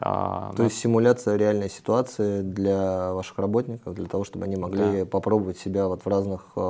А, 0.07 0.51
То 0.51 0.59
но... 0.59 0.65
есть 0.65 0.79
симуляция 0.79 1.37
реальной 1.37 1.71
ситуации 1.71 2.43
для 2.43 3.15
ваших 3.15 3.39
работников, 3.39 3.95
для 3.95 4.07
того, 4.07 4.25
чтобы 4.25 4.45
они 4.45 4.57
могли 4.57 4.99
да. 4.99 5.07
попробовать 5.07 5.57
себя 5.57 5.89
вот 5.89 6.03
в 6.05 6.07
разных 6.07 6.45
э, 6.57 6.61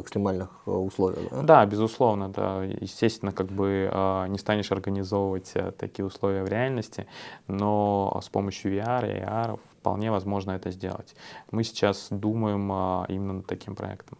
экстремальных 0.00 0.50
э, 0.66 0.70
условиях. 0.70 1.30
Да? 1.30 1.42
да, 1.42 1.66
безусловно, 1.66 2.28
да. 2.28 2.62
Естественно, 2.64 3.32
как 3.32 3.46
бы 3.46 3.88
э, 3.90 4.26
не 4.28 4.36
станешь 4.36 4.70
организовывать 4.72 5.52
э, 5.54 5.72
такие 5.72 6.04
условия 6.04 6.42
в 6.42 6.48
реальности, 6.48 7.06
но 7.48 8.20
с 8.22 8.28
помощью 8.28 8.74
VR 8.74 9.10
и 9.10 9.22
AR 9.22 9.58
вполне 9.80 10.10
возможно 10.10 10.50
это 10.50 10.70
сделать. 10.70 11.16
Мы 11.50 11.64
сейчас 11.64 12.08
думаем 12.10 12.70
э, 12.70 13.06
именно 13.08 13.32
над 13.32 13.46
таким 13.46 13.74
проектом. 13.74 14.18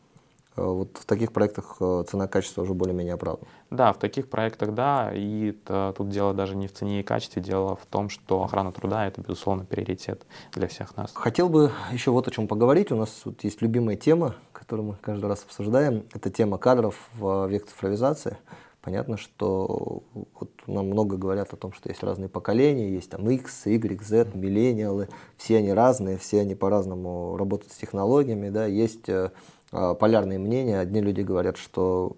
Э, 0.57 0.63
вот 0.65 0.99
в 0.99 1.05
таких 1.07 1.33
проектах 1.33 1.77
э, 1.81 2.05
цена-качество 2.09 2.63
уже 2.63 2.75
более-менее 2.75 3.15
оправдана. 3.15 3.49
Да, 3.71 3.93
в 3.93 3.99
таких 3.99 4.29
проектах 4.29 4.75
да, 4.75 5.11
и 5.15 5.51
это, 5.51 5.95
тут 5.97 6.11
дело 6.11 6.35
даже 6.35 6.57
не 6.57 6.69
в 6.69 6.73
цене 6.73 7.01
и 7.01 7.03
качестве, 7.03 7.43
дело 7.43 7.77
в 7.77 7.87
том, 7.87 8.09
что 8.09 8.43
охрана 8.43 8.73
труда— 8.73 9.07
это, 9.09 9.23
безусловно, 9.23 9.65
приоритет 9.65 10.27
для 10.53 10.69
всех 10.69 10.97
нас. 10.97 11.13
Хотел 11.15 11.49
бы 11.49 11.73
еще 11.93 12.11
вот 12.11 12.29
о 12.29 12.31
чем 12.31 12.49
поговорить. 12.49 12.93
У 12.93 12.97
нас 12.97 13.11
тут 13.25 13.43
есть 13.45 13.63
любимая 13.63 13.97
тема, 13.97 14.35
которую 14.53 14.89
мы 14.89 14.97
каждый 15.01 15.27
раз 15.27 15.43
обсуждаем. 15.45 16.05
Это 16.13 16.31
тема 16.31 16.59
кадров 16.59 17.09
в 17.15 17.47
век 17.49 17.67
цифровизации. 17.67 18.37
Понятно, 18.83 19.17
что 19.17 20.03
вот 20.13 20.51
нам 20.67 20.89
много 20.89 21.17
говорят 21.17 21.53
о 21.53 21.57
том, 21.57 21.73
что 21.73 21.89
есть 21.89 22.03
разные 22.03 22.29
поколения, 22.29 22.91
есть 22.91 23.11
там 23.11 23.31
X, 23.31 23.67
Y, 23.67 24.03
Z, 24.03 24.33
миллениалы, 24.35 25.09
все 25.37 25.59
они 25.59 25.73
разные, 25.73 26.19
все 26.19 26.41
они 26.41 26.57
по-разному 26.57 27.37
работают 27.37 27.73
с 27.73 27.77
технологиями, 27.77 28.49
да, 28.49 28.67
есть 28.67 29.09
э, 29.09 29.31
полярные 29.73 30.39
мнения. 30.39 30.79
Одни 30.79 31.01
люди 31.01 31.23
говорят, 31.23 31.57
что 31.57 32.17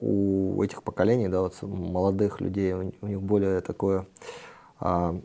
у 0.00 0.62
этих 0.62 0.82
поколений, 0.82 1.28
да, 1.28 1.42
вот 1.42 1.60
молодых 1.62 2.40
людей, 2.40 2.72
у 2.72 3.06
них 3.06 3.22
более 3.22 3.60
такое 3.60 4.06
а, 4.78 5.20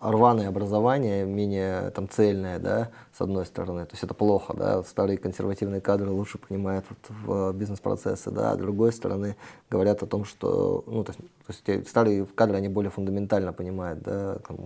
рваное 0.00 0.48
образование, 0.48 1.24
менее 1.24 1.90
там 1.90 2.08
цельное, 2.08 2.58
да, 2.58 2.90
с 3.16 3.20
одной 3.20 3.46
стороны. 3.46 3.84
То 3.86 3.92
есть 3.92 4.04
это 4.04 4.14
плохо, 4.14 4.54
да, 4.54 4.82
старые 4.82 5.18
консервативные 5.18 5.80
кадры 5.80 6.10
лучше 6.10 6.38
понимают 6.38 6.84
вот, 7.24 7.54
бизнес-процессы, 7.54 8.30
да, 8.30 8.52
а 8.52 8.54
с 8.54 8.58
другой 8.58 8.92
стороны 8.92 9.36
говорят 9.70 10.02
о 10.02 10.06
том, 10.06 10.24
что, 10.24 10.84
ну, 10.86 11.04
то 11.04 11.12
есть, 11.12 11.64
то 11.64 11.72
есть 11.72 11.88
старые 11.88 12.26
кадры, 12.26 12.56
они 12.56 12.68
более 12.68 12.90
фундаментально 12.90 13.52
понимают, 13.52 14.02
да, 14.02 14.38
там, 14.46 14.56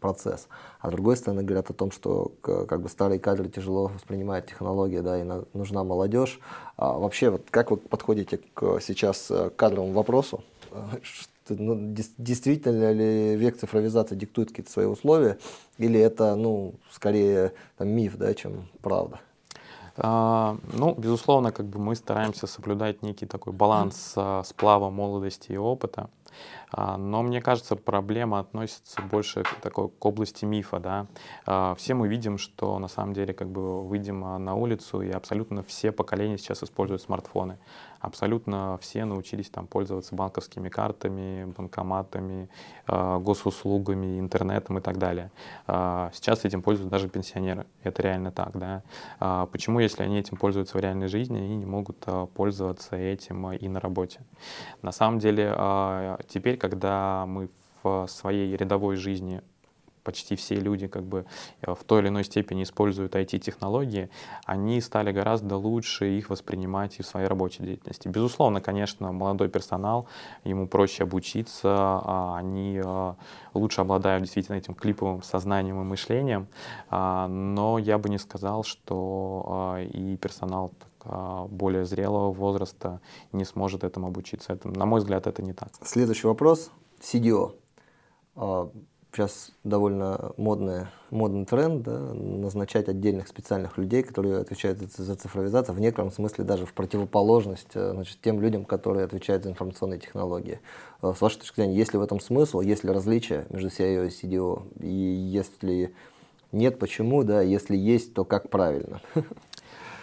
процесс. 0.00 0.48
А 0.80 0.88
с 0.88 0.92
другой 0.92 1.16
стороны 1.16 1.42
говорят 1.42 1.70
о 1.70 1.74
том, 1.74 1.90
что 1.90 2.32
как 2.40 2.80
бы 2.80 2.88
старые 2.88 3.18
кадры 3.18 3.48
тяжело 3.48 3.88
воспринимают 3.88 4.46
технологии, 4.46 5.00
да, 5.00 5.20
и 5.20 5.22
на, 5.22 5.44
нужна 5.52 5.84
молодежь. 5.84 6.40
А 6.76 6.96
вообще, 6.96 7.30
вот 7.30 7.46
как 7.50 7.70
вы 7.70 7.76
подходите 7.76 8.40
к 8.54 8.80
сейчас 8.80 9.26
к 9.28 9.50
кадровому 9.56 9.92
вопросу? 9.92 10.42
ну, 11.56 11.94
действительно 12.18 12.92
ли 12.92 13.36
век 13.36 13.58
цифровизации 13.58 14.14
диктует 14.16 14.48
какие-то 14.48 14.70
свои 14.70 14.86
условия, 14.86 15.38
или 15.78 15.98
это, 15.98 16.34
ну, 16.36 16.74
скорее 16.90 17.52
там, 17.76 17.88
миф, 17.88 18.16
да, 18.16 18.34
чем 18.34 18.68
правда? 18.82 19.20
А, 20.00 20.56
ну, 20.72 20.94
безусловно, 20.94 21.50
как 21.50 21.66
бы 21.66 21.80
мы 21.80 21.96
стараемся 21.96 22.46
соблюдать 22.46 23.02
некий 23.02 23.26
такой 23.26 23.52
баланс 23.52 24.12
а, 24.14 24.44
сплава 24.44 24.90
молодости 24.90 25.52
и 25.52 25.56
опыта. 25.56 26.08
А, 26.70 26.96
но 26.96 27.22
мне 27.22 27.40
кажется, 27.40 27.74
проблема 27.74 28.38
относится 28.38 29.02
больше 29.02 29.42
к 29.42 29.54
такой 29.60 29.88
к 29.88 30.06
области 30.06 30.44
мифа, 30.44 30.78
да. 30.78 31.74
Все 31.74 31.94
мы 31.94 32.06
видим, 32.06 32.38
что 32.38 32.78
на 32.78 32.86
самом 32.86 33.12
деле 33.12 33.34
как 33.34 33.48
бы 33.48 33.82
выйдем 33.82 34.20
на 34.20 34.54
улицу 34.54 35.02
и 35.02 35.10
абсолютно 35.10 35.64
все 35.64 35.90
поколения 35.90 36.38
сейчас 36.38 36.62
используют 36.62 37.02
смартфоны. 37.02 37.58
Абсолютно 38.00 38.78
все 38.80 39.04
научились 39.04 39.50
там 39.50 39.66
пользоваться 39.66 40.14
банковскими 40.14 40.68
картами, 40.68 41.44
банкоматами, 41.56 42.48
госуслугами, 42.86 44.20
интернетом 44.20 44.78
и 44.78 44.80
так 44.80 44.98
далее. 44.98 45.30
Сейчас 45.66 46.44
этим 46.44 46.62
пользуются 46.62 46.90
даже 46.90 47.08
пенсионеры. 47.08 47.66
Это 47.82 48.02
реально 48.02 48.30
так, 48.30 48.56
да. 48.56 48.82
Почему, 49.52 49.80
если 49.80 50.02
они 50.02 50.18
этим 50.18 50.36
пользуются 50.36 50.78
в 50.78 50.80
реальной 50.80 51.08
жизни, 51.08 51.38
они 51.38 51.56
не 51.56 51.66
могут 51.66 52.06
пользоваться 52.34 52.96
этим 52.96 53.50
и 53.52 53.68
на 53.68 53.80
работе? 53.80 54.20
На 54.82 54.92
самом 54.92 55.18
деле 55.18 55.52
теперь 56.28 56.56
когда 56.56 57.24
мы 57.26 57.48
в 57.82 58.06
своей 58.08 58.56
рядовой 58.56 58.96
жизни 58.96 59.42
почти 60.08 60.36
все 60.36 60.54
люди 60.54 60.86
как 60.86 61.02
бы 61.02 61.26
э, 61.60 61.74
в 61.74 61.84
той 61.84 62.00
или 62.00 62.08
иной 62.08 62.24
степени 62.24 62.62
используют 62.62 63.14
IT-технологии, 63.14 64.08
они 64.46 64.80
стали 64.80 65.12
гораздо 65.12 65.56
лучше 65.56 66.18
их 66.18 66.30
воспринимать 66.30 66.98
и 66.98 67.02
в 67.02 67.06
своей 67.06 67.28
рабочей 67.28 67.62
деятельности. 67.62 68.08
Безусловно, 68.08 68.62
конечно, 68.62 69.12
молодой 69.12 69.48
персонал, 69.48 70.06
ему 70.44 70.66
проще 70.66 71.02
обучиться, 71.02 71.68
а 71.68 72.38
они 72.38 72.80
э, 72.82 73.14
лучше 73.52 73.82
обладают 73.82 74.22
действительно 74.22 74.56
этим 74.56 74.74
клиповым 74.74 75.22
сознанием 75.22 75.78
и 75.82 75.84
мышлением, 75.84 76.46
а, 76.88 77.28
но 77.28 77.78
я 77.78 77.98
бы 77.98 78.08
не 78.08 78.18
сказал, 78.18 78.64
что 78.64 79.76
и 79.94 80.16
персонал 80.16 80.72
более 81.48 81.84
зрелого 81.84 82.32
возраста 82.32 83.00
не 83.32 83.44
сможет 83.44 83.84
этому 83.84 84.06
обучиться. 84.06 84.52
Это, 84.52 84.68
на 84.68 84.86
мой 84.86 85.00
взгляд, 85.00 85.26
это 85.26 85.42
не 85.42 85.52
так. 85.52 85.68
Следующий 85.82 86.26
вопрос. 86.26 86.70
CDO. 87.00 87.52
Сейчас 89.10 89.50
довольно 89.64 90.32
модный, 90.36 90.86
модный 91.10 91.44
тренд 91.44 91.82
да, 91.82 91.98
назначать 91.98 92.88
отдельных 92.88 93.26
специальных 93.26 93.78
людей, 93.78 94.02
которые 94.02 94.38
отвечают 94.38 94.78
за, 94.80 95.02
за 95.02 95.14
цифровизацию, 95.16 95.74
в 95.74 95.80
некотором 95.80 96.12
смысле 96.12 96.44
даже 96.44 96.66
в 96.66 96.74
противоположность 96.74 97.70
э, 97.74 97.92
значит, 97.94 98.18
тем 98.22 98.40
людям, 98.40 98.64
которые 98.64 99.04
отвечают 99.04 99.44
за 99.44 99.50
информационные 99.50 99.98
технологии. 99.98 100.60
А, 101.00 101.14
с 101.14 101.20
вашей 101.20 101.38
точки 101.38 101.56
зрения, 101.56 101.76
есть 101.76 101.94
ли 101.94 101.98
в 101.98 102.02
этом 102.02 102.20
смысл, 102.20 102.60
есть 102.60 102.84
ли 102.84 102.90
различия 102.90 103.46
между 103.48 103.68
CIO 103.68 104.06
и 104.06 104.10
CDO? 104.10 104.62
И 104.80 104.88
если 104.88 105.94
нет, 106.52 106.78
почему, 106.78 107.24
да, 107.24 107.42
если 107.42 107.76
есть, 107.76 108.14
то 108.14 108.24
как 108.24 108.50
правильно? 108.50 109.00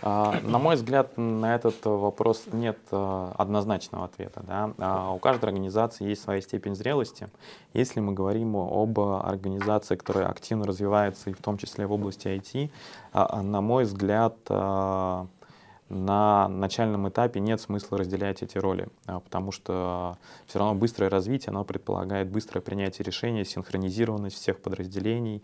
А, 0.08 0.40
на 0.44 0.60
мой 0.60 0.76
взгляд, 0.76 1.18
на 1.18 1.56
этот 1.56 1.84
вопрос 1.84 2.44
нет 2.52 2.78
а, 2.92 3.34
однозначного 3.40 4.06
ответа. 4.06 4.44
Да? 4.48 4.72
А, 4.78 5.12
у 5.12 5.18
каждой 5.18 5.46
организации 5.46 6.08
есть 6.08 6.22
своя 6.22 6.42
степень 6.42 6.76
зрелости. 6.76 7.28
Если 7.74 8.02
мы 8.02 8.14
говорим 8.14 8.56
об 8.56 9.00
организации, 9.00 9.96
которая 9.96 10.28
активно 10.28 10.68
развивается, 10.68 11.32
и 11.32 11.34
в 11.34 11.42
том 11.42 11.58
числе 11.58 11.88
в 11.88 11.92
области 11.92 12.28
IT, 12.28 12.70
на 13.14 13.62
мой 13.62 13.86
взгляд, 13.86 14.36
на 15.90 16.48
начальном 16.48 17.10
этапе 17.10 17.40
нет 17.40 17.62
смысла 17.62 18.00
разделять 18.00 18.42
эти 18.42 18.58
роли, 18.58 18.88
потому 19.06 19.52
что 19.52 20.18
все 20.48 20.60
равно 20.60 20.74
быстрое 20.74 21.10
развитие, 21.10 21.52
оно 21.52 21.64
предполагает 21.64 22.28
быстрое 22.30 22.62
принятие 22.62 23.06
решений, 23.06 23.46
синхронизированность 23.46 24.36
всех 24.36 24.62
подразделений, 24.62 25.44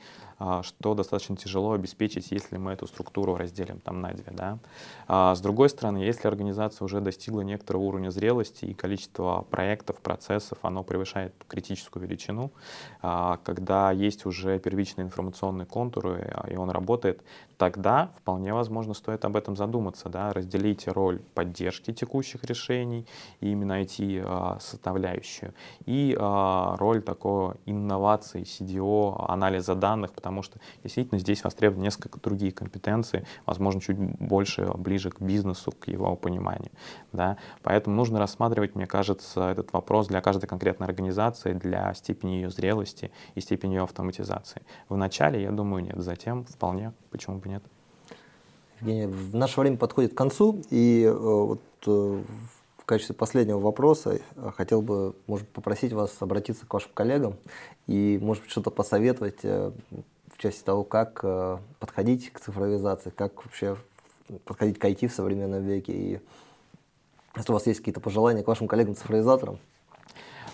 что 0.64 0.94
достаточно 0.94 1.36
тяжело 1.36 1.74
обеспечить, 1.74 2.32
если 2.32 2.58
мы 2.58 2.72
эту 2.74 2.88
структуру 2.88 3.36
разделим 3.36 3.80
там 3.80 4.02
на 4.02 4.12
две. 4.14 4.32
Да? 4.32 4.60
А 5.08 5.36
с 5.36 5.42
другой 5.42 5.70
стороны, 5.70 5.98
если 5.98 6.28
организация 6.28 6.86
уже 6.86 7.02
достигла 7.02 7.42
некоторого 7.42 7.84
уровня 7.84 8.10
зрелости 8.12 8.66
и 8.66 8.74
количество 8.74 9.46
проектов, 9.50 9.98
процессов, 9.98 10.58
оно 10.62 10.84
превышает 10.84 11.34
критическую 11.48 12.08
величину, 12.08 12.52
а, 13.02 13.40
когда 13.44 13.92
есть 13.92 14.26
уже 14.26 14.58
первичные 14.60 15.06
информационные 15.06 15.66
контуры, 15.66 16.34
и 16.50 16.56
он 16.56 16.70
работает, 16.70 17.22
тогда 17.58 18.12
вполне 18.18 18.54
возможно 18.54 18.94
стоит 18.94 19.26
об 19.26 19.36
этом 19.36 19.56
задуматься, 19.56 20.10
да? 20.10 20.34
разделить 20.34 20.88
роль 20.88 21.20
поддержки 21.36 21.94
текущих 21.94 22.44
решений, 22.46 23.06
и 23.42 23.52
именно 23.52 23.82
IT-составляющую, 23.82 25.54
и 25.86 26.16
роль 26.18 27.02
такой 27.02 27.56
инновации, 27.66 28.44
CDO, 28.44 29.26
анализа 29.28 29.76
данных, 29.76 30.14
потому 30.14 30.31
потому 30.32 30.44
что 30.44 30.60
действительно 30.82 31.20
здесь 31.20 31.44
востребованы 31.44 31.84
несколько 31.84 32.18
другие 32.18 32.54
компетенции, 32.54 33.26
возможно, 33.46 33.82
чуть 33.82 33.98
больше, 33.98 34.72
ближе 34.78 35.10
к 35.10 35.20
бизнесу, 35.20 35.74
к 35.74 35.90
его 35.90 36.16
пониманию. 36.16 36.72
Да? 37.12 37.36
Поэтому 37.64 37.98
нужно 37.98 38.18
рассматривать, 38.18 38.74
мне 38.76 38.88
кажется, 38.88 39.50
этот 39.50 39.74
вопрос 39.74 40.08
для 40.08 40.22
каждой 40.22 40.48
конкретной 40.48 40.88
организации, 40.88 41.52
для 41.52 41.94
степени 41.96 42.32
ее 42.32 42.50
зрелости 42.50 43.12
и 43.36 43.42
степени 43.42 43.74
ее 43.74 43.84
автоматизации. 43.84 44.62
В 44.88 44.96
начале, 44.96 45.42
я 45.42 45.52
думаю, 45.52 45.84
нет, 45.84 45.98
затем 45.98 46.46
вполне, 46.46 46.94
почему 47.10 47.40
бы 47.40 47.50
нет. 47.50 47.64
Евгений, 48.80 49.14
наше 49.34 49.60
время 49.60 49.76
подходит 49.76 50.14
к 50.14 50.18
концу, 50.18 50.62
и 50.70 51.04
э, 51.04 51.12
вот 51.14 51.62
э, 51.86 52.24
в 52.78 52.86
качестве 52.86 53.16
последнего 53.16 53.60
вопроса 53.60 54.20
э, 54.36 54.52
хотел 54.56 54.82
бы, 54.82 55.14
может, 55.28 55.48
попросить 55.50 55.94
вас 55.94 56.16
обратиться 56.22 56.66
к 56.66 56.74
вашим 56.74 56.92
коллегам 56.94 57.36
и, 57.86 58.18
может 58.22 58.44
быть, 58.44 58.52
что-то 58.52 58.72
посоветовать 58.72 59.40
части 60.42 60.64
того, 60.64 60.84
как 60.84 61.20
э, 61.24 61.58
подходить 61.80 62.32
к 62.32 62.40
цифровизации, 62.40 63.12
как 63.12 63.46
вообще 63.46 63.78
подходить 64.46 64.80
к 64.80 64.86
IT 64.86 65.08
в 65.08 65.14
современном 65.14 65.64
веке. 65.64 65.94
И 65.94 66.20
если 67.36 67.52
у 67.52 67.54
вас 67.54 67.68
есть 67.68 67.80
какие-то 67.80 68.00
пожелания 68.00 68.44
к 68.44 68.48
вашим 68.48 68.68
коллегам-цифровизаторам, 68.68 69.60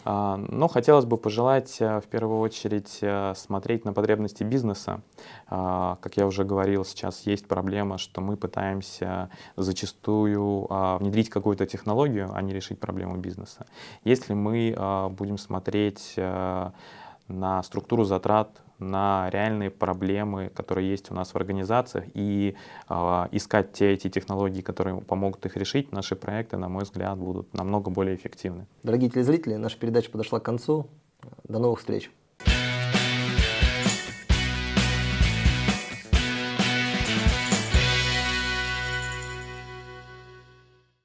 а, 0.09 0.37
но 0.37 0.69
хотелось 0.69 1.03
бы 1.03 1.17
пожелать 1.17 1.81
э, 1.81 1.99
в 1.99 2.05
первую 2.05 2.39
очередь 2.39 2.99
э, 3.01 3.33
смотреть 3.35 3.83
на 3.83 3.91
потребности 3.91 4.41
бизнеса. 4.43 5.01
А, 5.47 5.97
как 5.99 6.15
я 6.15 6.25
уже 6.25 6.45
говорил, 6.45 6.85
сейчас 6.85 7.25
есть 7.25 7.45
проблема, 7.45 7.97
что 7.97 8.21
мы 8.21 8.37
пытаемся 8.37 9.29
зачастую 9.57 10.65
а, 10.69 10.97
внедрить 10.97 11.29
какую-то 11.29 11.65
технологию, 11.65 12.31
а 12.33 12.41
не 12.41 12.53
решить 12.53 12.79
проблему 12.79 13.17
бизнеса. 13.17 13.65
Если 14.05 14.33
мы 14.33 14.75
будем 15.11 15.37
смотреть 15.37 16.13
на 16.15 17.63
структуру 17.63 18.05
затрат, 18.05 18.49
на 18.79 19.29
реальные 19.29 19.69
проблемы, 19.69 20.49
которые 20.53 20.89
есть 20.89 21.11
у 21.11 21.13
нас 21.13 21.33
в 21.33 21.35
организациях, 21.35 22.05
и 22.13 22.55
э, 22.89 22.93
искать 23.31 23.73
те 23.73 23.93
эти 23.93 24.09
технологии, 24.09 24.61
которые 24.61 25.01
помогут 25.01 25.45
их 25.45 25.57
решить, 25.57 25.91
наши 25.91 26.15
проекты, 26.15 26.57
на 26.57 26.69
мой 26.69 26.83
взгляд, 26.83 27.17
будут 27.17 27.53
намного 27.53 27.89
более 27.89 28.15
эффективны. 28.15 28.67
Дорогие 28.83 29.09
телезрители, 29.09 29.55
наша 29.55 29.77
передача 29.77 30.11
подошла 30.11 30.39
к 30.39 30.43
концу. 30.43 30.87
До 31.43 31.59
новых 31.59 31.79
встреч! 31.79 32.11